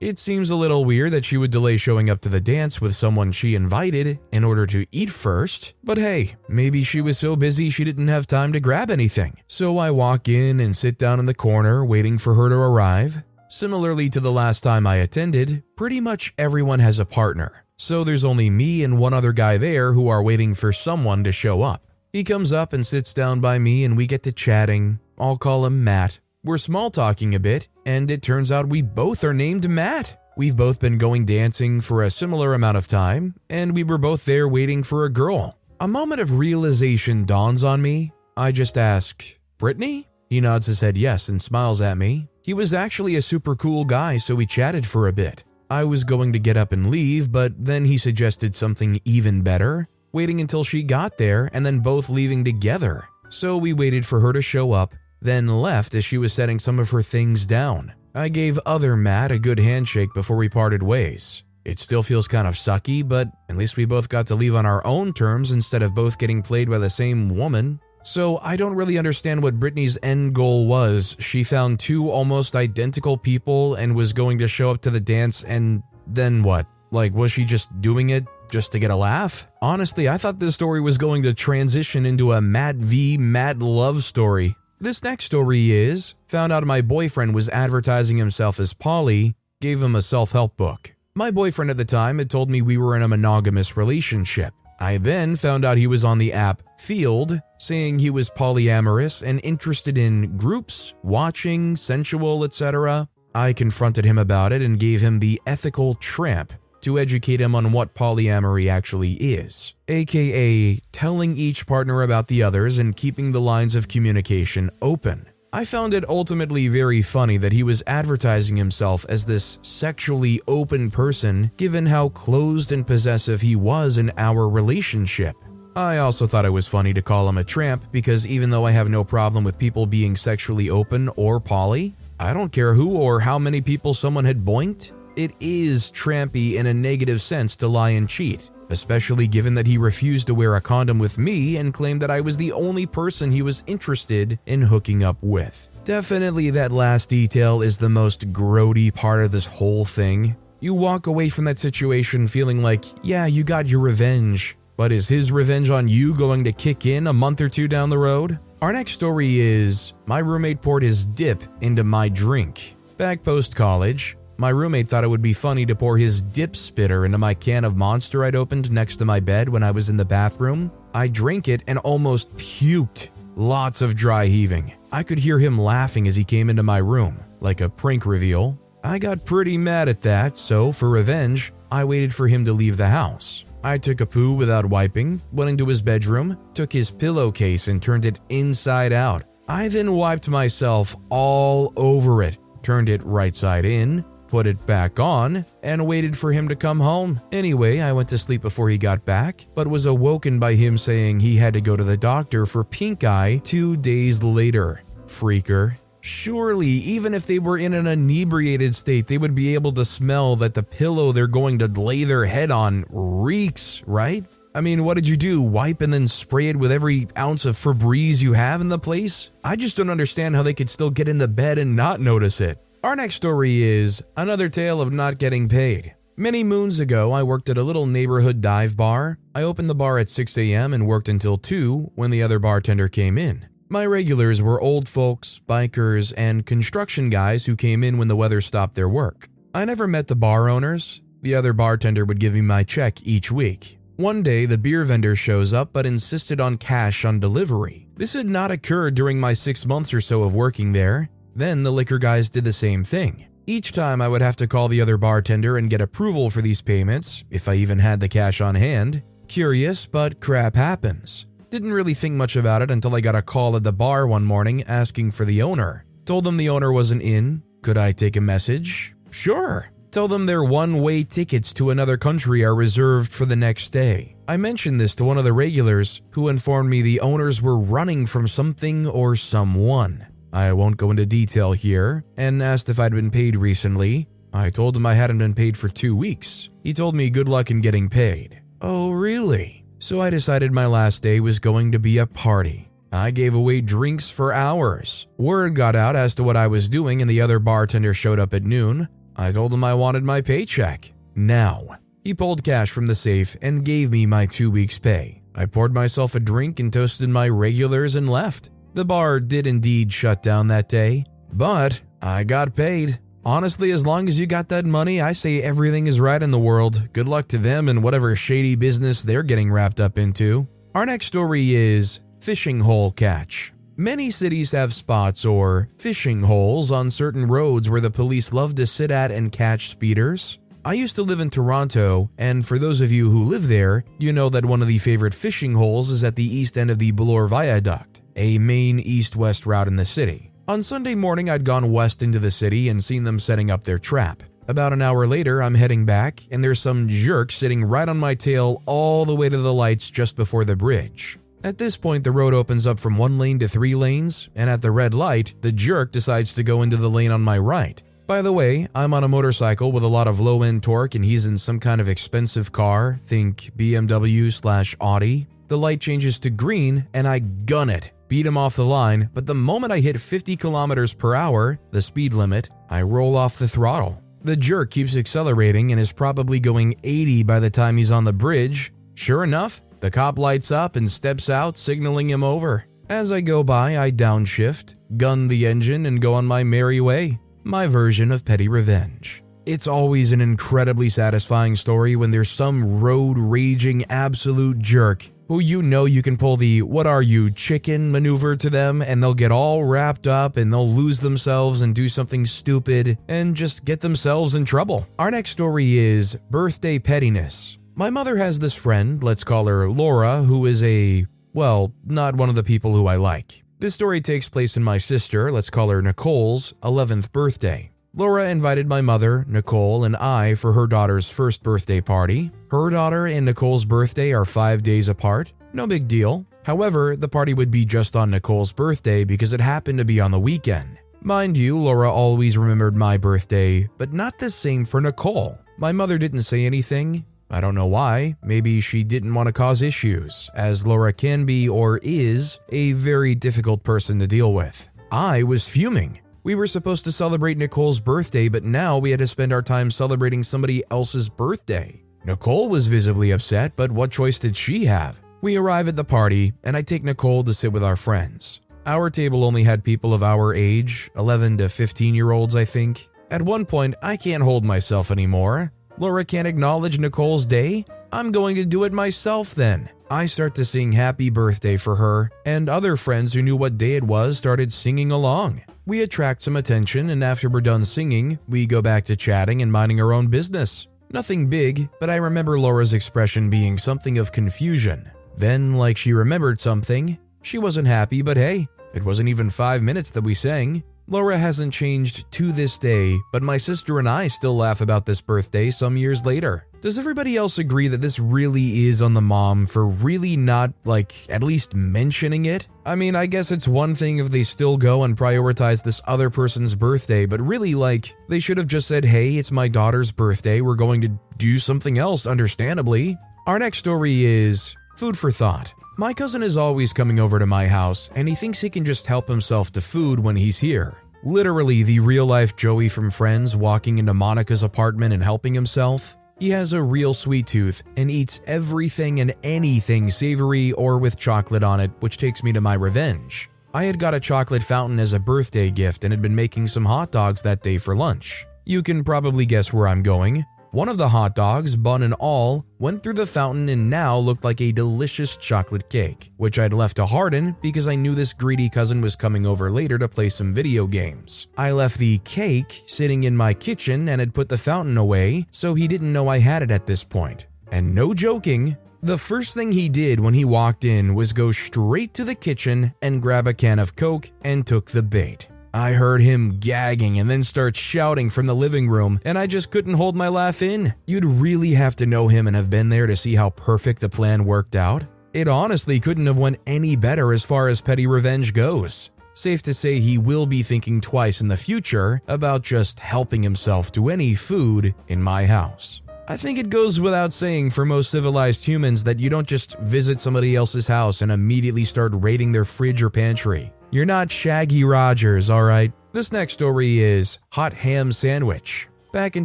It 0.00 0.18
seems 0.18 0.48
a 0.48 0.56
little 0.56 0.86
weird 0.86 1.12
that 1.12 1.26
she 1.26 1.36
would 1.36 1.50
delay 1.50 1.76
showing 1.76 2.08
up 2.08 2.22
to 2.22 2.30
the 2.30 2.40
dance 2.40 2.80
with 2.80 2.94
someone 2.94 3.32
she 3.32 3.54
invited 3.54 4.18
in 4.32 4.44
order 4.44 4.66
to 4.68 4.86
eat 4.90 5.10
first, 5.10 5.74
but 5.84 5.98
hey, 5.98 6.36
maybe 6.48 6.82
she 6.84 7.02
was 7.02 7.18
so 7.18 7.36
busy 7.36 7.68
she 7.68 7.84
didn't 7.84 8.08
have 8.08 8.26
time 8.26 8.54
to 8.54 8.60
grab 8.60 8.90
anything. 8.90 9.36
So 9.46 9.76
I 9.76 9.90
walk 9.90 10.26
in 10.26 10.58
and 10.58 10.74
sit 10.74 10.96
down 10.96 11.20
in 11.20 11.26
the 11.26 11.34
corner 11.34 11.84
waiting 11.84 12.16
for 12.16 12.34
her 12.34 12.48
to 12.48 12.54
arrive. 12.54 13.24
Similarly 13.50 14.08
to 14.08 14.20
the 14.20 14.32
last 14.32 14.62
time 14.62 14.86
I 14.86 14.96
attended, 14.96 15.64
pretty 15.76 16.00
much 16.00 16.32
everyone 16.38 16.78
has 16.78 16.98
a 16.98 17.04
partner. 17.04 17.66
So 17.76 18.02
there's 18.02 18.24
only 18.24 18.48
me 18.48 18.82
and 18.82 18.98
one 18.98 19.12
other 19.12 19.34
guy 19.34 19.58
there 19.58 19.92
who 19.92 20.08
are 20.08 20.22
waiting 20.22 20.54
for 20.54 20.72
someone 20.72 21.24
to 21.24 21.32
show 21.32 21.60
up. 21.60 21.84
He 22.10 22.24
comes 22.24 22.54
up 22.54 22.72
and 22.72 22.86
sits 22.86 23.12
down 23.12 23.42
by 23.42 23.58
me 23.58 23.84
and 23.84 23.98
we 23.98 24.06
get 24.06 24.22
to 24.22 24.32
chatting. 24.32 24.98
I'll 25.18 25.36
call 25.36 25.66
him 25.66 25.84
Matt. 25.84 26.20
We're 26.42 26.56
small 26.56 26.90
talking 26.90 27.34
a 27.34 27.38
bit, 27.38 27.68
and 27.90 28.08
it 28.08 28.22
turns 28.22 28.52
out 28.52 28.68
we 28.68 28.82
both 28.82 29.24
are 29.24 29.34
named 29.34 29.68
Matt. 29.68 30.16
We've 30.36 30.56
both 30.56 30.78
been 30.78 30.96
going 30.96 31.24
dancing 31.24 31.80
for 31.80 32.04
a 32.04 32.10
similar 32.10 32.54
amount 32.54 32.76
of 32.76 32.86
time, 32.86 33.34
and 33.48 33.74
we 33.74 33.82
were 33.82 33.98
both 33.98 34.24
there 34.24 34.46
waiting 34.46 34.84
for 34.84 35.04
a 35.04 35.10
girl. 35.10 35.58
A 35.80 35.88
moment 35.88 36.20
of 36.20 36.38
realization 36.38 37.24
dawns 37.24 37.64
on 37.64 37.82
me. 37.82 38.12
I 38.36 38.52
just 38.52 38.78
ask, 38.78 39.24
Brittany? 39.58 40.08
He 40.28 40.40
nods 40.40 40.66
his 40.66 40.78
head 40.78 40.96
yes 40.96 41.28
and 41.28 41.42
smiles 41.42 41.82
at 41.82 41.98
me. 41.98 42.28
He 42.44 42.54
was 42.54 42.72
actually 42.72 43.16
a 43.16 43.22
super 43.22 43.56
cool 43.56 43.84
guy, 43.84 44.18
so 44.18 44.36
we 44.36 44.46
chatted 44.46 44.86
for 44.86 45.08
a 45.08 45.12
bit. 45.12 45.42
I 45.68 45.82
was 45.82 46.04
going 46.04 46.32
to 46.32 46.38
get 46.38 46.56
up 46.56 46.72
and 46.72 46.90
leave, 46.90 47.32
but 47.32 47.52
then 47.58 47.84
he 47.84 47.98
suggested 47.98 48.54
something 48.54 49.00
even 49.04 49.42
better 49.42 49.88
waiting 50.12 50.40
until 50.40 50.64
she 50.64 50.82
got 50.82 51.18
there 51.18 51.50
and 51.52 51.64
then 51.66 51.80
both 51.80 52.08
leaving 52.08 52.44
together. 52.44 53.08
So 53.28 53.56
we 53.56 53.72
waited 53.72 54.04
for 54.06 54.20
her 54.20 54.32
to 54.32 54.42
show 54.42 54.72
up, 54.72 54.94
then 55.20 55.46
left 55.46 55.94
as 55.94 56.04
she 56.04 56.18
was 56.18 56.32
setting 56.32 56.58
some 56.58 56.78
of 56.78 56.90
her 56.90 57.02
things 57.02 57.46
down. 57.46 57.92
I 58.14 58.28
gave 58.28 58.58
other 58.66 58.96
Matt 58.96 59.30
a 59.30 59.38
good 59.38 59.58
handshake 59.58 60.12
before 60.14 60.36
we 60.36 60.48
parted 60.48 60.82
ways. 60.82 61.44
It 61.64 61.78
still 61.78 62.02
feels 62.02 62.26
kind 62.26 62.48
of 62.48 62.54
sucky, 62.54 63.06
but 63.06 63.28
at 63.48 63.56
least 63.56 63.76
we 63.76 63.84
both 63.84 64.08
got 64.08 64.26
to 64.28 64.34
leave 64.34 64.54
on 64.54 64.66
our 64.66 64.84
own 64.86 65.12
terms 65.12 65.52
instead 65.52 65.82
of 65.82 65.94
both 65.94 66.18
getting 66.18 66.42
played 66.42 66.70
by 66.70 66.78
the 66.78 66.90
same 66.90 67.36
woman. 67.36 67.80
So 68.02 68.38
I 68.38 68.56
don't 68.56 68.74
really 68.74 68.96
understand 68.96 69.42
what 69.42 69.60
Brittany's 69.60 69.98
end 70.02 70.34
goal 70.34 70.66
was. 70.66 71.16
She 71.20 71.44
found 71.44 71.78
two 71.78 72.10
almost 72.10 72.56
identical 72.56 73.18
people 73.18 73.74
and 73.74 73.94
was 73.94 74.14
going 74.14 74.38
to 74.38 74.48
show 74.48 74.70
up 74.70 74.80
to 74.82 74.90
the 74.90 75.00
dance, 75.00 75.44
and 75.44 75.82
then 76.06 76.42
what? 76.42 76.66
Like, 76.90 77.14
was 77.14 77.30
she 77.30 77.44
just 77.44 77.80
doing 77.80 78.10
it 78.10 78.24
just 78.50 78.72
to 78.72 78.78
get 78.78 78.90
a 78.90 78.96
laugh? 78.96 79.46
Honestly, 79.60 80.08
I 80.08 80.16
thought 80.16 80.38
this 80.38 80.54
story 80.54 80.80
was 80.80 80.98
going 80.98 81.22
to 81.24 81.34
transition 81.34 82.06
into 82.06 82.32
a 82.32 82.40
Matt 82.40 82.76
v. 82.76 83.18
Matt 83.18 83.58
love 83.58 84.02
story. 84.02 84.56
This 84.82 85.02
next 85.02 85.26
story 85.26 85.72
is 85.72 86.14
found 86.26 86.54
out 86.54 86.64
my 86.64 86.80
boyfriend 86.80 87.34
was 87.34 87.50
advertising 87.50 88.16
himself 88.16 88.58
as 88.58 88.72
poly, 88.72 89.34
gave 89.60 89.82
him 89.82 89.94
a 89.94 90.00
self 90.00 90.32
help 90.32 90.56
book. 90.56 90.94
My 91.14 91.30
boyfriend 91.30 91.70
at 91.70 91.76
the 91.76 91.84
time 91.84 92.16
had 92.16 92.30
told 92.30 92.48
me 92.48 92.62
we 92.62 92.78
were 92.78 92.96
in 92.96 93.02
a 93.02 93.08
monogamous 93.08 93.76
relationship. 93.76 94.54
I 94.78 94.96
then 94.96 95.36
found 95.36 95.66
out 95.66 95.76
he 95.76 95.86
was 95.86 96.02
on 96.02 96.16
the 96.16 96.32
app 96.32 96.62
Feeld, 96.78 97.42
saying 97.58 97.98
he 97.98 98.08
was 98.08 98.30
polyamorous 98.30 99.22
and 99.22 99.38
interested 99.44 99.98
in 99.98 100.38
groups, 100.38 100.94
watching, 101.02 101.76
sensual, 101.76 102.42
etc. 102.42 103.06
I 103.34 103.52
confronted 103.52 104.06
him 104.06 104.16
about 104.16 104.50
it 104.50 104.62
and 104.62 104.80
gave 104.80 105.02
him 105.02 105.18
the 105.18 105.42
ethical 105.46 105.92
tramp 105.92 106.54
to 106.82 106.98
educate 106.98 107.40
him 107.40 107.54
on 107.54 107.72
what 107.72 107.94
polyamory 107.94 108.70
actually 108.70 109.12
is, 109.12 109.74
aka 109.88 110.80
telling 110.92 111.36
each 111.36 111.66
partner 111.66 112.02
about 112.02 112.28
the 112.28 112.42
others 112.42 112.78
and 112.78 112.96
keeping 112.96 113.32
the 113.32 113.40
lines 113.40 113.74
of 113.74 113.88
communication 113.88 114.70
open. 114.82 115.26
I 115.52 115.64
found 115.64 115.94
it 115.94 116.08
ultimately 116.08 116.68
very 116.68 117.02
funny 117.02 117.36
that 117.38 117.52
he 117.52 117.64
was 117.64 117.82
advertising 117.84 118.56
himself 118.56 119.04
as 119.08 119.26
this 119.26 119.58
sexually 119.62 120.40
open 120.46 120.92
person 120.92 121.50
given 121.56 121.86
how 121.86 122.10
closed 122.10 122.70
and 122.70 122.86
possessive 122.86 123.40
he 123.40 123.56
was 123.56 123.98
in 123.98 124.12
our 124.16 124.48
relationship. 124.48 125.34
I 125.74 125.98
also 125.98 126.28
thought 126.28 126.44
it 126.44 126.50
was 126.50 126.68
funny 126.68 126.92
to 126.94 127.02
call 127.02 127.28
him 127.28 127.38
a 127.38 127.44
tramp 127.44 127.90
because 127.90 128.28
even 128.28 128.50
though 128.50 128.64
I 128.64 128.70
have 128.70 128.88
no 128.88 129.02
problem 129.02 129.42
with 129.42 129.58
people 129.58 129.86
being 129.86 130.14
sexually 130.14 130.70
open 130.70 131.08
or 131.16 131.40
poly, 131.40 131.94
I 132.20 132.32
don't 132.32 132.52
care 132.52 132.74
who 132.74 132.96
or 132.96 133.20
how 133.20 133.38
many 133.38 133.60
people 133.60 133.94
someone 133.94 134.24
had 134.24 134.44
boinked. 134.44 134.92
It 135.16 135.32
is 135.40 135.90
trampy 135.90 136.54
in 136.54 136.66
a 136.66 136.74
negative 136.74 137.20
sense 137.20 137.56
to 137.56 137.68
lie 137.68 137.90
and 137.90 138.08
cheat, 138.08 138.50
especially 138.68 139.26
given 139.26 139.54
that 139.54 139.66
he 139.66 139.76
refused 139.76 140.28
to 140.28 140.34
wear 140.34 140.54
a 140.54 140.60
condom 140.60 140.98
with 140.98 141.18
me 141.18 141.56
and 141.56 141.74
claimed 141.74 142.00
that 142.02 142.10
I 142.10 142.20
was 142.20 142.36
the 142.36 142.52
only 142.52 142.86
person 142.86 143.32
he 143.32 143.42
was 143.42 143.64
interested 143.66 144.38
in 144.46 144.62
hooking 144.62 145.02
up 145.02 145.18
with. 145.20 145.68
Definitely, 145.84 146.50
that 146.50 146.72
last 146.72 147.08
detail 147.08 147.62
is 147.62 147.78
the 147.78 147.88
most 147.88 148.32
grody 148.32 148.94
part 148.94 149.24
of 149.24 149.32
this 149.32 149.46
whole 149.46 149.84
thing. 149.84 150.36
You 150.60 150.74
walk 150.74 151.06
away 151.06 151.28
from 151.28 151.46
that 151.46 151.58
situation 151.58 152.28
feeling 152.28 152.62
like, 152.62 152.84
yeah, 153.02 153.26
you 153.26 153.44
got 153.44 153.66
your 153.66 153.80
revenge, 153.80 154.56
but 154.76 154.92
is 154.92 155.08
his 155.08 155.32
revenge 155.32 155.70
on 155.70 155.88
you 155.88 156.14
going 156.14 156.44
to 156.44 156.52
kick 156.52 156.86
in 156.86 157.06
a 157.06 157.12
month 157.12 157.40
or 157.40 157.48
two 157.48 157.66
down 157.66 157.90
the 157.90 157.98
road? 157.98 158.38
Our 158.62 158.72
next 158.72 158.92
story 158.92 159.40
is 159.40 159.94
my 160.06 160.18
roommate 160.18 160.60
poured 160.60 160.82
his 160.82 161.06
dip 161.06 161.42
into 161.62 161.82
my 161.82 162.10
drink. 162.10 162.76
Back 162.98 163.22
post 163.22 163.56
college, 163.56 164.18
my 164.40 164.48
roommate 164.48 164.88
thought 164.88 165.04
it 165.04 165.08
would 165.08 165.20
be 165.20 165.34
funny 165.34 165.66
to 165.66 165.74
pour 165.74 165.98
his 165.98 166.22
dip 166.22 166.56
spitter 166.56 167.04
into 167.04 167.18
my 167.18 167.34
can 167.34 167.62
of 167.62 167.76
monster 167.76 168.24
I'd 168.24 168.34
opened 168.34 168.72
next 168.72 168.96
to 168.96 169.04
my 169.04 169.20
bed 169.20 169.50
when 169.50 169.62
I 169.62 169.70
was 169.70 169.90
in 169.90 169.98
the 169.98 170.04
bathroom. 170.06 170.72
I 170.94 171.08
drank 171.08 171.46
it 171.46 171.62
and 171.66 171.78
almost 171.80 172.34
puked. 172.36 173.10
Lots 173.36 173.82
of 173.82 173.96
dry 173.96 174.26
heaving. 174.26 174.72
I 174.90 175.02
could 175.02 175.18
hear 175.18 175.38
him 175.38 175.60
laughing 175.60 176.08
as 176.08 176.16
he 176.16 176.24
came 176.24 176.48
into 176.48 176.62
my 176.62 176.78
room, 176.78 177.22
like 177.40 177.60
a 177.60 177.68
prank 177.68 178.06
reveal. 178.06 178.58
I 178.82 178.98
got 178.98 179.26
pretty 179.26 179.58
mad 179.58 179.90
at 179.90 180.00
that, 180.00 180.38
so 180.38 180.72
for 180.72 180.88
revenge, 180.88 181.52
I 181.70 181.84
waited 181.84 182.14
for 182.14 182.26
him 182.26 182.46
to 182.46 182.54
leave 182.54 182.78
the 182.78 182.88
house. 182.88 183.44
I 183.62 183.76
took 183.76 184.00
a 184.00 184.06
poo 184.06 184.32
without 184.32 184.64
wiping, 184.64 185.20
went 185.32 185.50
into 185.50 185.66
his 185.66 185.82
bedroom, 185.82 186.38
took 186.54 186.72
his 186.72 186.90
pillowcase 186.90 187.68
and 187.68 187.82
turned 187.82 188.06
it 188.06 188.20
inside 188.30 188.94
out. 188.94 189.24
I 189.48 189.68
then 189.68 189.92
wiped 189.92 190.30
myself 190.30 190.96
all 191.10 191.74
over 191.76 192.22
it, 192.22 192.38
turned 192.62 192.88
it 192.88 193.04
right 193.04 193.36
side 193.36 193.66
in, 193.66 194.02
put 194.30 194.46
it 194.46 194.64
back 194.66 195.00
on, 195.00 195.44
and 195.62 195.86
waited 195.86 196.16
for 196.16 196.32
him 196.32 196.48
to 196.48 196.56
come 196.56 196.78
home. 196.78 197.20
Anyway, 197.32 197.80
I 197.80 197.92
went 197.92 198.08
to 198.10 198.18
sleep 198.18 198.42
before 198.42 198.70
he 198.70 198.78
got 198.78 199.04
back, 199.04 199.46
but 199.54 199.66
was 199.66 199.86
awoken 199.86 200.38
by 200.38 200.54
him 200.54 200.78
saying 200.78 201.20
he 201.20 201.36
had 201.36 201.54
to 201.54 201.60
go 201.60 201.76
to 201.76 201.84
the 201.84 201.96
doctor 201.96 202.46
for 202.46 202.64
pink 202.64 203.04
eye 203.04 203.40
two 203.42 203.76
days 203.76 204.22
later. 204.22 204.82
Freaker. 205.06 205.76
Surely, 206.02 206.68
even 206.68 207.12
if 207.12 207.26
they 207.26 207.38
were 207.38 207.58
in 207.58 207.74
an 207.74 207.86
inebriated 207.86 208.74
state, 208.74 209.06
they 209.06 209.18
would 209.18 209.34
be 209.34 209.52
able 209.54 209.72
to 209.72 209.84
smell 209.84 210.34
that 210.36 210.54
the 210.54 210.62
pillow 210.62 211.12
they're 211.12 211.26
going 211.26 211.58
to 211.58 211.66
lay 211.66 212.04
their 212.04 212.24
head 212.24 212.50
on 212.50 212.84
reeks, 212.88 213.82
right? 213.86 214.24
I 214.54 214.62
mean, 214.62 214.84
what 214.84 214.94
did 214.94 215.06
you 215.06 215.16
do? 215.16 215.42
Wipe 215.42 215.80
and 215.80 215.92
then 215.92 216.08
spray 216.08 216.48
it 216.48 216.56
with 216.56 216.72
every 216.72 217.06
ounce 217.16 217.44
of 217.44 217.56
Febreze 217.56 218.22
you 218.22 218.32
have 218.32 218.60
in 218.60 218.68
the 218.68 218.78
place? 218.78 219.30
I 219.44 219.56
just 219.56 219.76
don't 219.76 219.90
understand 219.90 220.34
how 220.34 220.42
they 220.42 220.54
could 220.54 220.70
still 220.70 220.90
get 220.90 221.08
in 221.08 221.18
the 221.18 221.28
bed 221.28 221.58
and 221.58 221.76
not 221.76 222.00
notice 222.00 222.40
it. 222.40 222.58
Our 222.82 222.96
next 222.96 223.16
story 223.16 223.62
is 223.62 224.02
another 224.16 224.48
tale 224.48 224.80
of 224.80 224.90
not 224.90 225.18
getting 225.18 225.50
paid. 225.50 225.96
Many 226.16 226.42
moons 226.42 226.80
ago, 226.80 227.12
I 227.12 227.22
worked 227.22 227.50
at 227.50 227.58
a 227.58 227.62
little 227.62 227.84
neighborhood 227.84 228.40
dive 228.40 228.74
bar. 228.74 229.18
I 229.34 229.42
opened 229.42 229.68
the 229.68 229.74
bar 229.74 229.98
at 229.98 230.08
6 230.08 230.38
a.m. 230.38 230.72
and 230.72 230.86
worked 230.86 231.06
until 231.10 231.36
2 231.36 231.92
when 231.94 232.10
the 232.10 232.22
other 232.22 232.38
bartender 232.38 232.88
came 232.88 233.18
in. 233.18 233.46
My 233.68 233.84
regulars 233.84 234.40
were 234.40 234.58
old 234.58 234.88
folks, 234.88 235.42
bikers, 235.46 236.14
and 236.16 236.46
construction 236.46 237.10
guys 237.10 237.44
who 237.44 237.54
came 237.54 237.84
in 237.84 237.98
when 237.98 238.08
the 238.08 238.16
weather 238.16 238.40
stopped 238.40 238.76
their 238.76 238.88
work. 238.88 239.28
I 239.54 239.66
never 239.66 239.86
met 239.86 240.06
the 240.06 240.16
bar 240.16 240.48
owners. 240.48 241.02
The 241.20 241.34
other 241.34 241.52
bartender 241.52 242.06
would 242.06 242.18
give 242.18 242.32
me 242.32 242.40
my 242.40 242.62
check 242.62 243.02
each 243.02 243.30
week. 243.30 243.78
One 243.96 244.22
day, 244.22 244.46
the 244.46 244.56
beer 244.56 244.84
vendor 244.84 245.14
shows 245.14 245.52
up 245.52 245.74
but 245.74 245.84
insisted 245.84 246.40
on 246.40 246.56
cash 246.56 247.04
on 247.04 247.20
delivery. 247.20 247.88
This 247.96 248.14
had 248.14 248.26
not 248.26 248.50
occurred 248.50 248.94
during 248.94 249.20
my 249.20 249.34
six 249.34 249.66
months 249.66 249.92
or 249.92 250.00
so 250.00 250.22
of 250.22 250.34
working 250.34 250.72
there. 250.72 251.10
Then 251.34 251.62
the 251.62 251.70
liquor 251.70 251.98
guys 251.98 252.30
did 252.30 252.44
the 252.44 252.52
same 252.52 252.84
thing. 252.84 253.26
Each 253.46 253.72
time 253.72 254.00
I 254.00 254.08
would 254.08 254.22
have 254.22 254.36
to 254.36 254.46
call 254.46 254.68
the 254.68 254.80
other 254.80 254.96
bartender 254.96 255.56
and 255.56 255.70
get 255.70 255.80
approval 255.80 256.30
for 256.30 256.42
these 256.42 256.62
payments, 256.62 257.24
if 257.30 257.48
I 257.48 257.54
even 257.54 257.78
had 257.78 258.00
the 258.00 258.08
cash 258.08 258.40
on 258.40 258.54
hand. 258.54 259.02
Curious, 259.28 259.86
but 259.86 260.20
crap 260.20 260.54
happens. 260.54 261.26
Didn't 261.50 261.72
really 261.72 261.94
think 261.94 262.14
much 262.14 262.36
about 262.36 262.62
it 262.62 262.70
until 262.70 262.94
I 262.94 263.00
got 263.00 263.16
a 263.16 263.22
call 263.22 263.56
at 263.56 263.64
the 263.64 263.72
bar 263.72 264.06
one 264.06 264.24
morning 264.24 264.62
asking 264.64 265.10
for 265.10 265.24
the 265.24 265.42
owner. 265.42 265.84
Told 266.04 266.24
them 266.24 266.36
the 266.36 266.48
owner 266.48 266.72
wasn't 266.72 267.02
in. 267.02 267.42
Could 267.62 267.76
I 267.76 267.92
take 267.92 268.16
a 268.16 268.20
message? 268.20 268.94
Sure. 269.10 269.70
Tell 269.90 270.06
them 270.06 270.26
their 270.26 270.44
one 270.44 270.80
way 270.80 271.02
tickets 271.02 271.52
to 271.54 271.70
another 271.70 271.96
country 271.96 272.44
are 272.44 272.54
reserved 272.54 273.12
for 273.12 273.24
the 273.24 273.34
next 273.34 273.70
day. 273.70 274.14
I 274.28 274.36
mentioned 274.36 274.80
this 274.80 274.94
to 274.96 275.04
one 275.04 275.18
of 275.18 275.24
the 275.24 275.32
regulars, 275.32 276.00
who 276.10 276.28
informed 276.28 276.70
me 276.70 276.82
the 276.82 277.00
owners 277.00 277.42
were 277.42 277.58
running 277.58 278.06
from 278.06 278.28
something 278.28 278.86
or 278.86 279.16
someone. 279.16 280.06
I 280.32 280.52
won't 280.52 280.76
go 280.76 280.90
into 280.90 281.06
detail 281.06 281.52
here, 281.52 282.04
and 282.16 282.42
asked 282.42 282.68
if 282.68 282.78
I'd 282.78 282.92
been 282.92 283.10
paid 283.10 283.36
recently. 283.36 284.08
I 284.32 284.50
told 284.50 284.76
him 284.76 284.86
I 284.86 284.94
hadn't 284.94 285.18
been 285.18 285.34
paid 285.34 285.56
for 285.56 285.68
two 285.68 285.96
weeks. 285.96 286.50
He 286.62 286.72
told 286.72 286.94
me 286.94 287.10
good 287.10 287.28
luck 287.28 287.50
in 287.50 287.60
getting 287.60 287.88
paid. 287.88 288.42
Oh, 288.60 288.90
really? 288.90 289.64
So 289.78 290.00
I 290.00 290.10
decided 290.10 290.52
my 290.52 290.66
last 290.66 291.02
day 291.02 291.18
was 291.20 291.38
going 291.38 291.72
to 291.72 291.78
be 291.78 291.98
a 291.98 292.06
party. 292.06 292.70
I 292.92 293.10
gave 293.10 293.34
away 293.34 293.60
drinks 293.60 294.10
for 294.10 294.32
hours. 294.32 295.06
Word 295.16 295.54
got 295.54 295.74
out 295.74 295.96
as 295.96 296.14
to 296.16 296.22
what 296.22 296.36
I 296.36 296.46
was 296.46 296.68
doing, 296.68 297.00
and 297.00 297.10
the 297.10 297.20
other 297.20 297.38
bartender 297.38 297.94
showed 297.94 298.18
up 298.18 298.34
at 298.34 298.42
noon. 298.42 298.88
I 299.16 299.32
told 299.32 299.54
him 299.54 299.64
I 299.64 299.74
wanted 299.74 300.04
my 300.04 300.20
paycheck. 300.20 300.92
Now. 301.14 301.78
He 302.04 302.14
pulled 302.14 302.44
cash 302.44 302.70
from 302.70 302.86
the 302.86 302.94
safe 302.94 303.36
and 303.42 303.64
gave 303.64 303.90
me 303.90 304.06
my 304.06 304.26
two 304.26 304.50
weeks' 304.50 304.78
pay. 304.78 305.22
I 305.34 305.46
poured 305.46 305.74
myself 305.74 306.14
a 306.14 306.20
drink 306.20 306.58
and 306.58 306.72
toasted 306.72 307.08
my 307.08 307.28
regulars 307.28 307.94
and 307.94 308.08
left. 308.08 308.50
The 308.72 308.84
bar 308.84 309.18
did 309.18 309.46
indeed 309.46 309.92
shut 309.92 310.22
down 310.22 310.48
that 310.48 310.68
day, 310.68 311.04
but 311.32 311.80
I 312.00 312.22
got 312.24 312.54
paid. 312.54 313.00
Honestly, 313.24 313.72
as 313.72 313.84
long 313.84 314.08
as 314.08 314.18
you 314.18 314.26
got 314.26 314.48
that 314.48 314.64
money, 314.64 315.00
I 315.00 315.12
say 315.12 315.42
everything 315.42 315.88
is 315.88 316.00
right 316.00 316.22
in 316.22 316.30
the 316.30 316.38
world. 316.38 316.88
Good 316.92 317.08
luck 317.08 317.28
to 317.28 317.38
them 317.38 317.68
and 317.68 317.82
whatever 317.82 318.14
shady 318.14 318.54
business 318.54 319.02
they're 319.02 319.24
getting 319.24 319.50
wrapped 319.50 319.80
up 319.80 319.98
into. 319.98 320.46
Our 320.74 320.86
next 320.86 321.06
story 321.06 321.54
is 321.54 322.00
fishing 322.20 322.60
hole 322.60 322.92
catch. 322.92 323.52
Many 323.76 324.10
cities 324.10 324.52
have 324.52 324.72
spots 324.72 325.24
or 325.24 325.68
fishing 325.78 326.22
holes 326.22 326.70
on 326.70 326.90
certain 326.90 327.26
roads 327.26 327.68
where 327.68 327.80
the 327.80 327.90
police 327.90 328.32
love 328.32 328.54
to 328.54 328.66
sit 328.66 328.90
at 328.90 329.10
and 329.10 329.32
catch 329.32 329.68
speeders. 329.68 330.38
I 330.64 330.74
used 330.74 330.94
to 330.96 331.02
live 331.02 331.20
in 331.20 331.30
Toronto, 331.30 332.10
and 332.18 332.46
for 332.46 332.58
those 332.58 332.82
of 332.82 332.92
you 332.92 333.10
who 333.10 333.24
live 333.24 333.48
there, 333.48 333.84
you 333.98 334.12
know 334.12 334.28
that 334.28 334.44
one 334.44 334.60
of 334.60 334.68
the 334.68 334.76
favorite 334.76 335.14
fishing 335.14 335.54
holes 335.54 335.88
is 335.88 336.04
at 336.04 336.16
the 336.16 336.36
east 336.36 336.58
end 336.58 336.70
of 336.70 336.78
the 336.78 336.90
Bloor 336.90 337.26
Viaduct, 337.26 338.02
a 338.20 338.38
main 338.38 338.78
east 338.78 339.16
west 339.16 339.46
route 339.46 339.66
in 339.66 339.76
the 339.76 339.84
city. 339.84 340.30
On 340.46 340.62
Sunday 340.62 340.94
morning, 340.94 341.30
I'd 341.30 341.44
gone 341.44 341.72
west 341.72 342.02
into 342.02 342.18
the 342.18 342.30
city 342.30 342.68
and 342.68 342.84
seen 342.84 343.04
them 343.04 343.18
setting 343.18 343.50
up 343.50 343.64
their 343.64 343.78
trap. 343.78 344.22
About 344.46 344.74
an 344.74 344.82
hour 344.82 345.06
later, 345.06 345.42
I'm 345.42 345.54
heading 345.54 345.86
back, 345.86 346.26
and 346.30 346.44
there's 346.44 346.60
some 346.60 346.86
jerk 346.86 347.32
sitting 347.32 347.64
right 347.64 347.88
on 347.88 347.96
my 347.96 348.14
tail 348.14 348.62
all 348.66 349.06
the 349.06 349.16
way 349.16 349.30
to 349.30 349.38
the 349.38 349.54
lights 349.54 349.90
just 349.90 350.16
before 350.16 350.44
the 350.44 350.54
bridge. 350.54 351.18
At 351.42 351.56
this 351.56 351.78
point, 351.78 352.04
the 352.04 352.12
road 352.12 352.34
opens 352.34 352.66
up 352.66 352.78
from 352.78 352.98
one 352.98 353.18
lane 353.18 353.38
to 353.38 353.48
three 353.48 353.74
lanes, 353.74 354.28
and 354.34 354.50
at 354.50 354.60
the 354.60 354.70
red 354.70 354.92
light, 354.92 355.32
the 355.40 355.52
jerk 355.52 355.90
decides 355.90 356.34
to 356.34 356.42
go 356.42 356.60
into 356.60 356.76
the 356.76 356.90
lane 356.90 357.12
on 357.12 357.22
my 357.22 357.38
right. 357.38 357.82
By 358.06 358.20
the 358.20 358.32
way, 358.32 358.68
I'm 358.74 358.92
on 358.92 359.04
a 359.04 359.08
motorcycle 359.08 359.72
with 359.72 359.84
a 359.84 359.88
lot 359.88 360.08
of 360.08 360.20
low 360.20 360.42
end 360.42 360.62
torque, 360.62 360.94
and 360.94 361.04
he's 361.04 361.24
in 361.24 361.38
some 361.38 361.58
kind 361.58 361.80
of 361.80 361.88
expensive 361.88 362.52
car, 362.52 363.00
think 363.02 363.52
BMW 363.56 364.30
slash 364.30 364.76
Audi. 364.78 365.26
The 365.48 365.56
light 365.56 365.80
changes 365.80 366.18
to 366.20 366.30
green, 366.30 366.86
and 366.92 367.08
I 367.08 367.20
gun 367.20 367.70
it 367.70 367.92
beat 368.10 368.26
him 368.26 368.36
off 368.36 368.56
the 368.56 368.64
line, 368.64 369.08
but 369.14 369.24
the 369.24 369.34
moment 369.34 369.72
I 369.72 369.78
hit 369.78 369.98
50 369.98 370.36
kilometers 370.36 370.92
per 370.92 371.14
hour, 371.14 371.58
the 371.70 371.80
speed 371.80 372.12
limit, 372.12 372.50
I 372.68 372.82
roll 372.82 373.16
off 373.16 373.38
the 373.38 373.48
throttle. 373.48 374.02
The 374.22 374.36
jerk 374.36 374.72
keeps 374.72 374.96
accelerating 374.96 375.70
and 375.70 375.80
is 375.80 375.92
probably 375.92 376.40
going 376.40 376.74
80 376.82 377.22
by 377.22 377.38
the 377.38 377.48
time 377.48 377.76
he's 377.76 377.92
on 377.92 378.04
the 378.04 378.12
bridge. 378.12 378.74
Sure 378.94 379.22
enough, 379.22 379.62
the 379.78 379.92
cop 379.92 380.18
lights 380.18 380.50
up 380.50 380.74
and 380.74 380.90
steps 380.90 381.30
out, 381.30 381.56
signaling 381.56 382.10
him 382.10 382.24
over. 382.24 382.64
As 382.88 383.12
I 383.12 383.20
go 383.20 383.44
by, 383.44 383.78
I 383.78 383.92
downshift, 383.92 384.74
gun 384.96 385.28
the 385.28 385.46
engine, 385.46 385.86
and 385.86 386.02
go 386.02 386.12
on 386.14 386.26
my 386.26 386.42
merry 386.42 386.80
way. 386.80 387.20
My 387.44 387.68
version 387.68 388.10
of 388.10 388.24
petty 388.24 388.48
revenge. 388.48 389.22
It's 389.46 389.68
always 389.68 390.10
an 390.10 390.20
incredibly 390.20 390.88
satisfying 390.88 391.54
story 391.54 391.94
when 391.94 392.10
there's 392.10 392.28
some 392.28 392.80
road 392.80 393.16
raging 393.16 393.84
absolute 393.88 394.58
jerk 394.58 395.08
who 395.30 395.38
you 395.38 395.62
know 395.62 395.84
you 395.84 396.02
can 396.02 396.16
pull 396.16 396.36
the 396.36 396.60
what 396.60 396.88
are 396.88 397.02
you 397.02 397.30
chicken 397.30 397.92
maneuver 397.92 398.34
to 398.34 398.50
them 398.50 398.82
and 398.82 399.00
they'll 399.00 399.14
get 399.14 399.30
all 399.30 399.62
wrapped 399.62 400.08
up 400.08 400.36
and 400.36 400.52
they'll 400.52 400.68
lose 400.68 400.98
themselves 400.98 401.62
and 401.62 401.72
do 401.72 401.88
something 401.88 402.26
stupid 402.26 402.98
and 403.06 403.36
just 403.36 403.64
get 403.64 403.80
themselves 403.80 404.34
in 404.34 404.44
trouble. 404.44 404.88
Our 404.98 405.08
next 405.12 405.30
story 405.30 405.78
is 405.78 406.18
birthday 406.30 406.80
pettiness. 406.80 407.58
My 407.76 407.90
mother 407.90 408.16
has 408.16 408.40
this 408.40 408.54
friend, 408.54 409.04
let's 409.04 409.22
call 409.22 409.46
her 409.46 409.70
Laura, 409.70 410.24
who 410.24 410.46
is 410.46 410.64
a, 410.64 411.06
well, 411.32 411.72
not 411.84 412.16
one 412.16 412.28
of 412.28 412.34
the 412.34 412.42
people 412.42 412.74
who 412.74 412.88
I 412.88 412.96
like. 412.96 413.44
This 413.60 413.76
story 413.76 414.00
takes 414.00 414.28
place 414.28 414.56
in 414.56 414.64
my 414.64 414.78
sister, 414.78 415.30
let's 415.30 415.48
call 415.48 415.68
her 415.68 415.80
Nicole's, 415.80 416.54
11th 416.64 417.12
birthday. 417.12 417.69
Laura 417.92 418.28
invited 418.28 418.68
my 418.68 418.80
mother, 418.80 419.24
Nicole, 419.26 419.82
and 419.82 419.96
I 419.96 420.36
for 420.36 420.52
her 420.52 420.68
daughter's 420.68 421.08
first 421.08 421.42
birthday 421.42 421.80
party. 421.80 422.30
Her 422.48 422.70
daughter 422.70 423.06
and 423.06 423.26
Nicole's 423.26 423.64
birthday 423.64 424.12
are 424.12 424.24
five 424.24 424.62
days 424.62 424.86
apart. 424.86 425.32
No 425.52 425.66
big 425.66 425.88
deal. 425.88 426.24
However, 426.44 426.94
the 426.94 427.08
party 427.08 427.34
would 427.34 427.50
be 427.50 427.64
just 427.64 427.96
on 427.96 428.10
Nicole's 428.10 428.52
birthday 428.52 429.02
because 429.02 429.32
it 429.32 429.40
happened 429.40 429.78
to 429.78 429.84
be 429.84 429.98
on 429.98 430.12
the 430.12 430.20
weekend. 430.20 430.78
Mind 431.00 431.36
you, 431.36 431.58
Laura 431.58 431.90
always 431.90 432.38
remembered 432.38 432.76
my 432.76 432.96
birthday, 432.96 433.68
but 433.76 433.92
not 433.92 434.18
the 434.18 434.30
same 434.30 434.64
for 434.64 434.80
Nicole. 434.80 435.40
My 435.58 435.72
mother 435.72 435.98
didn't 435.98 436.22
say 436.22 436.46
anything. 436.46 437.04
I 437.28 437.40
don't 437.40 437.56
know 437.56 437.66
why. 437.66 438.16
Maybe 438.22 438.60
she 438.60 438.84
didn't 438.84 439.14
want 439.14 439.26
to 439.26 439.32
cause 439.32 439.62
issues, 439.62 440.30
as 440.34 440.64
Laura 440.64 440.92
can 440.92 441.26
be 441.26 441.48
or 441.48 441.80
is 441.82 442.38
a 442.50 442.72
very 442.72 443.16
difficult 443.16 443.64
person 443.64 443.98
to 443.98 444.06
deal 444.06 444.32
with. 444.32 444.68
I 444.92 445.24
was 445.24 445.48
fuming. 445.48 446.00
We 446.22 446.34
were 446.34 446.46
supposed 446.46 446.84
to 446.84 446.92
celebrate 446.92 447.38
Nicole's 447.38 447.80
birthday, 447.80 448.28
but 448.28 448.44
now 448.44 448.76
we 448.76 448.90
had 448.90 449.00
to 449.00 449.06
spend 449.06 449.32
our 449.32 449.40
time 449.40 449.70
celebrating 449.70 450.22
somebody 450.22 450.62
else's 450.70 451.08
birthday. 451.08 451.82
Nicole 452.04 452.50
was 452.50 452.66
visibly 452.66 453.10
upset, 453.10 453.52
but 453.56 453.72
what 453.72 453.90
choice 453.90 454.18
did 454.18 454.36
she 454.36 454.66
have? 454.66 455.00
We 455.22 455.36
arrive 455.36 455.66
at 455.66 455.76
the 455.76 455.84
party, 455.84 456.34
and 456.44 456.58
I 456.58 456.62
take 456.62 456.84
Nicole 456.84 457.24
to 457.24 457.32
sit 457.32 457.52
with 457.52 457.64
our 457.64 457.76
friends. 457.76 458.42
Our 458.66 458.90
table 458.90 459.24
only 459.24 459.44
had 459.44 459.64
people 459.64 459.94
of 459.94 460.02
our 460.02 460.34
age, 460.34 460.90
11 460.94 461.38
to 461.38 461.48
15 461.48 461.94
year 461.94 462.10
olds, 462.10 462.36
I 462.36 462.44
think. 462.44 462.90
At 463.10 463.22
one 463.22 463.46
point, 463.46 463.74
I 463.82 463.96
can't 463.96 464.22
hold 464.22 464.44
myself 464.44 464.90
anymore. 464.90 465.54
Laura 465.78 466.04
can't 466.04 466.28
acknowledge 466.28 466.78
Nicole's 466.78 467.24
day? 467.24 467.64
I'm 467.92 468.12
going 468.12 468.36
to 468.36 468.44
do 468.44 468.64
it 468.64 468.74
myself 468.74 469.34
then. 469.34 469.70
I 469.90 470.04
start 470.04 470.34
to 470.34 470.44
sing 470.44 470.72
happy 470.72 471.08
birthday 471.08 471.56
for 471.56 471.76
her, 471.76 472.10
and 472.26 472.50
other 472.50 472.76
friends 472.76 473.14
who 473.14 473.22
knew 473.22 473.36
what 473.36 473.56
day 473.56 473.76
it 473.76 473.84
was 473.84 474.18
started 474.18 474.52
singing 474.52 474.92
along. 474.92 475.42
We 475.70 475.82
attract 475.82 476.22
some 476.22 476.34
attention, 476.34 476.90
and 476.90 477.04
after 477.04 477.28
we're 477.28 477.42
done 477.42 477.64
singing, 477.64 478.18
we 478.26 478.44
go 478.44 478.60
back 478.60 478.84
to 478.86 478.96
chatting 478.96 479.40
and 479.40 479.52
minding 479.52 479.80
our 479.80 479.92
own 479.92 480.08
business. 480.08 480.66
Nothing 480.92 481.28
big, 481.28 481.68
but 481.78 481.88
I 481.88 481.94
remember 481.94 482.40
Laura's 482.40 482.72
expression 482.72 483.30
being 483.30 483.56
something 483.56 483.96
of 483.96 484.10
confusion. 484.10 484.90
Then, 485.16 485.54
like 485.54 485.76
she 485.76 485.92
remembered 485.92 486.40
something, 486.40 486.98
she 487.22 487.38
wasn't 487.38 487.68
happy, 487.68 488.02
but 488.02 488.16
hey, 488.16 488.48
it 488.74 488.84
wasn't 488.84 489.10
even 489.10 489.30
five 489.30 489.62
minutes 489.62 489.92
that 489.92 490.02
we 490.02 490.12
sang. 490.12 490.64
Laura 490.90 491.16
hasn't 491.16 491.52
changed 491.52 492.10
to 492.10 492.32
this 492.32 492.58
day, 492.58 492.98
but 493.12 493.22
my 493.22 493.36
sister 493.36 493.78
and 493.78 493.88
I 493.88 494.08
still 494.08 494.36
laugh 494.36 494.60
about 494.60 494.86
this 494.86 495.00
birthday 495.00 495.52
some 495.52 495.76
years 495.76 496.04
later. 496.04 496.48
Does 496.62 496.80
everybody 496.80 497.16
else 497.16 497.38
agree 497.38 497.68
that 497.68 497.80
this 497.80 498.00
really 498.00 498.66
is 498.66 498.82
on 498.82 498.94
the 498.94 499.00
mom 499.00 499.46
for 499.46 499.68
really 499.68 500.16
not, 500.16 500.52
like, 500.64 501.08
at 501.08 501.22
least 501.22 501.54
mentioning 501.54 502.24
it? 502.24 502.48
I 502.66 502.74
mean, 502.74 502.96
I 502.96 503.06
guess 503.06 503.30
it's 503.30 503.46
one 503.46 503.76
thing 503.76 503.98
if 503.98 504.10
they 504.10 504.24
still 504.24 504.56
go 504.56 504.82
and 504.82 504.98
prioritize 504.98 505.62
this 505.62 505.80
other 505.86 506.10
person's 506.10 506.56
birthday, 506.56 507.06
but 507.06 507.20
really, 507.20 507.54
like, 507.54 507.94
they 508.08 508.18
should 508.18 508.36
have 508.36 508.48
just 508.48 508.66
said, 508.66 508.84
hey, 508.84 509.16
it's 509.16 509.30
my 509.30 509.46
daughter's 509.46 509.92
birthday, 509.92 510.40
we're 510.40 510.56
going 510.56 510.80
to 510.80 510.98
do 511.18 511.38
something 511.38 511.78
else, 511.78 512.04
understandably. 512.04 512.98
Our 513.28 513.38
next 513.38 513.58
story 513.58 514.04
is 514.04 514.56
food 514.74 514.98
for 514.98 515.12
thought. 515.12 515.54
My 515.78 515.94
cousin 515.94 516.22
is 516.22 516.36
always 516.36 516.74
coming 516.74 517.00
over 517.00 517.18
to 517.18 517.26
my 517.26 517.46
house, 517.48 517.90
and 517.94 518.06
he 518.06 518.14
thinks 518.14 518.40
he 518.40 518.50
can 518.50 518.66
just 518.66 518.86
help 518.86 519.08
himself 519.08 519.50
to 519.52 519.62
food 519.62 519.98
when 519.98 520.14
he's 520.14 520.38
here. 520.38 520.79
Literally, 521.02 521.62
the 521.62 521.80
real 521.80 522.04
life 522.04 522.36
Joey 522.36 522.68
from 522.68 522.90
Friends 522.90 523.34
walking 523.34 523.78
into 523.78 523.94
Monica's 523.94 524.42
apartment 524.42 524.92
and 524.92 525.02
helping 525.02 525.32
himself. 525.32 525.96
He 526.18 526.28
has 526.30 526.52
a 526.52 526.62
real 526.62 526.92
sweet 526.92 527.26
tooth 527.26 527.62
and 527.78 527.90
eats 527.90 528.20
everything 528.26 529.00
and 529.00 529.14
anything 529.22 529.90
savory 529.90 530.52
or 530.52 530.76
with 530.76 530.98
chocolate 530.98 531.42
on 531.42 531.58
it, 531.58 531.70
which 531.80 531.96
takes 531.96 532.22
me 532.22 532.34
to 532.34 532.42
my 532.42 532.52
revenge. 532.52 533.30
I 533.54 533.64
had 533.64 533.78
got 533.78 533.94
a 533.94 534.00
chocolate 534.00 534.42
fountain 534.42 534.78
as 534.78 534.92
a 534.92 535.00
birthday 535.00 535.50
gift 535.50 535.84
and 535.84 535.92
had 535.92 536.02
been 536.02 536.14
making 536.14 536.48
some 536.48 536.66
hot 536.66 536.92
dogs 536.92 537.22
that 537.22 537.42
day 537.42 537.56
for 537.56 537.74
lunch. 537.74 538.26
You 538.44 538.62
can 538.62 538.84
probably 538.84 539.24
guess 539.24 539.54
where 539.54 539.68
I'm 539.68 539.82
going. 539.82 540.26
One 540.52 540.68
of 540.68 540.78
the 540.78 540.88
hot 540.88 541.14
dogs, 541.14 541.54
bun 541.54 541.84
and 541.84 541.94
all, 541.94 542.44
went 542.58 542.82
through 542.82 542.94
the 542.94 543.06
fountain 543.06 543.48
and 543.48 543.70
now 543.70 543.96
looked 543.96 544.24
like 544.24 544.40
a 544.40 544.50
delicious 544.50 545.16
chocolate 545.16 545.70
cake, 545.70 546.10
which 546.16 546.40
I'd 546.40 546.52
left 546.52 546.78
to 546.78 546.86
harden 546.86 547.36
because 547.40 547.68
I 547.68 547.76
knew 547.76 547.94
this 547.94 548.12
greedy 548.12 548.48
cousin 548.48 548.80
was 548.80 548.96
coming 548.96 549.26
over 549.26 549.52
later 549.52 549.78
to 549.78 549.88
play 549.88 550.08
some 550.08 550.34
video 550.34 550.66
games. 550.66 551.28
I 551.38 551.52
left 551.52 551.78
the 551.78 551.98
cake 551.98 552.64
sitting 552.66 553.04
in 553.04 553.16
my 553.16 553.32
kitchen 553.32 553.88
and 553.88 554.00
had 554.00 554.12
put 554.12 554.28
the 554.28 554.36
fountain 554.36 554.76
away, 554.76 555.24
so 555.30 555.54
he 555.54 555.68
didn't 555.68 555.92
know 555.92 556.08
I 556.08 556.18
had 556.18 556.42
it 556.42 556.50
at 556.50 556.66
this 556.66 556.82
point. 556.82 557.26
And 557.52 557.72
no 557.72 557.94
joking, 557.94 558.56
the 558.82 558.98
first 558.98 559.34
thing 559.34 559.52
he 559.52 559.68
did 559.68 560.00
when 560.00 560.14
he 560.14 560.24
walked 560.24 560.64
in 560.64 560.96
was 560.96 561.12
go 561.12 561.30
straight 561.30 561.94
to 561.94 562.02
the 562.02 562.16
kitchen 562.16 562.74
and 562.82 563.00
grab 563.00 563.28
a 563.28 563.34
can 563.34 563.60
of 563.60 563.76
Coke 563.76 564.10
and 564.24 564.44
took 564.44 564.72
the 564.72 564.82
bait. 564.82 565.28
I 565.52 565.72
heard 565.72 566.00
him 566.00 566.38
gagging 566.38 566.98
and 566.98 567.10
then 567.10 567.22
start 567.22 567.56
shouting 567.56 568.08
from 568.10 568.26
the 568.26 568.34
living 568.34 568.68
room, 568.68 569.00
and 569.04 569.18
I 569.18 569.26
just 569.26 569.50
couldn't 569.50 569.74
hold 569.74 569.96
my 569.96 570.08
laugh 570.08 570.42
in. 570.42 570.74
You'd 570.86 571.04
really 571.04 571.52
have 571.54 571.74
to 571.76 571.86
know 571.86 572.08
him 572.08 572.26
and 572.26 572.36
have 572.36 572.50
been 572.50 572.68
there 572.68 572.86
to 572.86 572.96
see 572.96 573.16
how 573.16 573.30
perfect 573.30 573.80
the 573.80 573.88
plan 573.88 574.24
worked 574.24 574.54
out. 574.54 574.84
It 575.12 575.26
honestly 575.26 575.80
couldn't 575.80 576.06
have 576.06 576.18
went 576.18 576.38
any 576.46 576.76
better 576.76 577.12
as 577.12 577.24
far 577.24 577.48
as 577.48 577.60
petty 577.60 577.86
revenge 577.86 578.32
goes. 578.32 578.90
Safe 579.12 579.42
to 579.42 579.52
say 579.52 579.80
he 579.80 579.98
will 579.98 580.24
be 580.24 580.44
thinking 580.44 580.80
twice 580.80 581.20
in 581.20 581.26
the 581.26 581.36
future 581.36 582.00
about 582.06 582.42
just 582.42 582.78
helping 582.78 583.22
himself 583.22 583.72
to 583.72 583.88
any 583.88 584.14
food 584.14 584.72
in 584.86 585.02
my 585.02 585.26
house. 585.26 585.82
I 586.06 586.16
think 586.16 586.38
it 586.38 586.48
goes 586.48 586.80
without 586.80 587.12
saying 587.12 587.50
for 587.50 587.64
most 587.64 587.90
civilized 587.90 588.44
humans 588.44 588.84
that 588.84 588.98
you 588.98 589.10
don't 589.10 589.28
just 589.28 589.58
visit 589.58 590.00
somebody 590.00 590.36
else's 590.36 590.66
house 590.68 591.02
and 591.02 591.12
immediately 591.12 591.64
start 591.64 591.92
raiding 591.94 592.32
their 592.32 592.44
fridge 592.44 592.82
or 592.82 592.90
pantry. 592.90 593.52
You're 593.72 593.86
not 593.86 594.10
Shaggy 594.10 594.64
Rogers, 594.64 595.30
alright? 595.30 595.72
This 595.92 596.10
next 596.10 596.32
story 596.32 596.80
is 596.80 597.18
Hot 597.34 597.52
Ham 597.52 597.92
Sandwich. 597.92 598.68
Back 598.92 599.14
in 599.14 599.24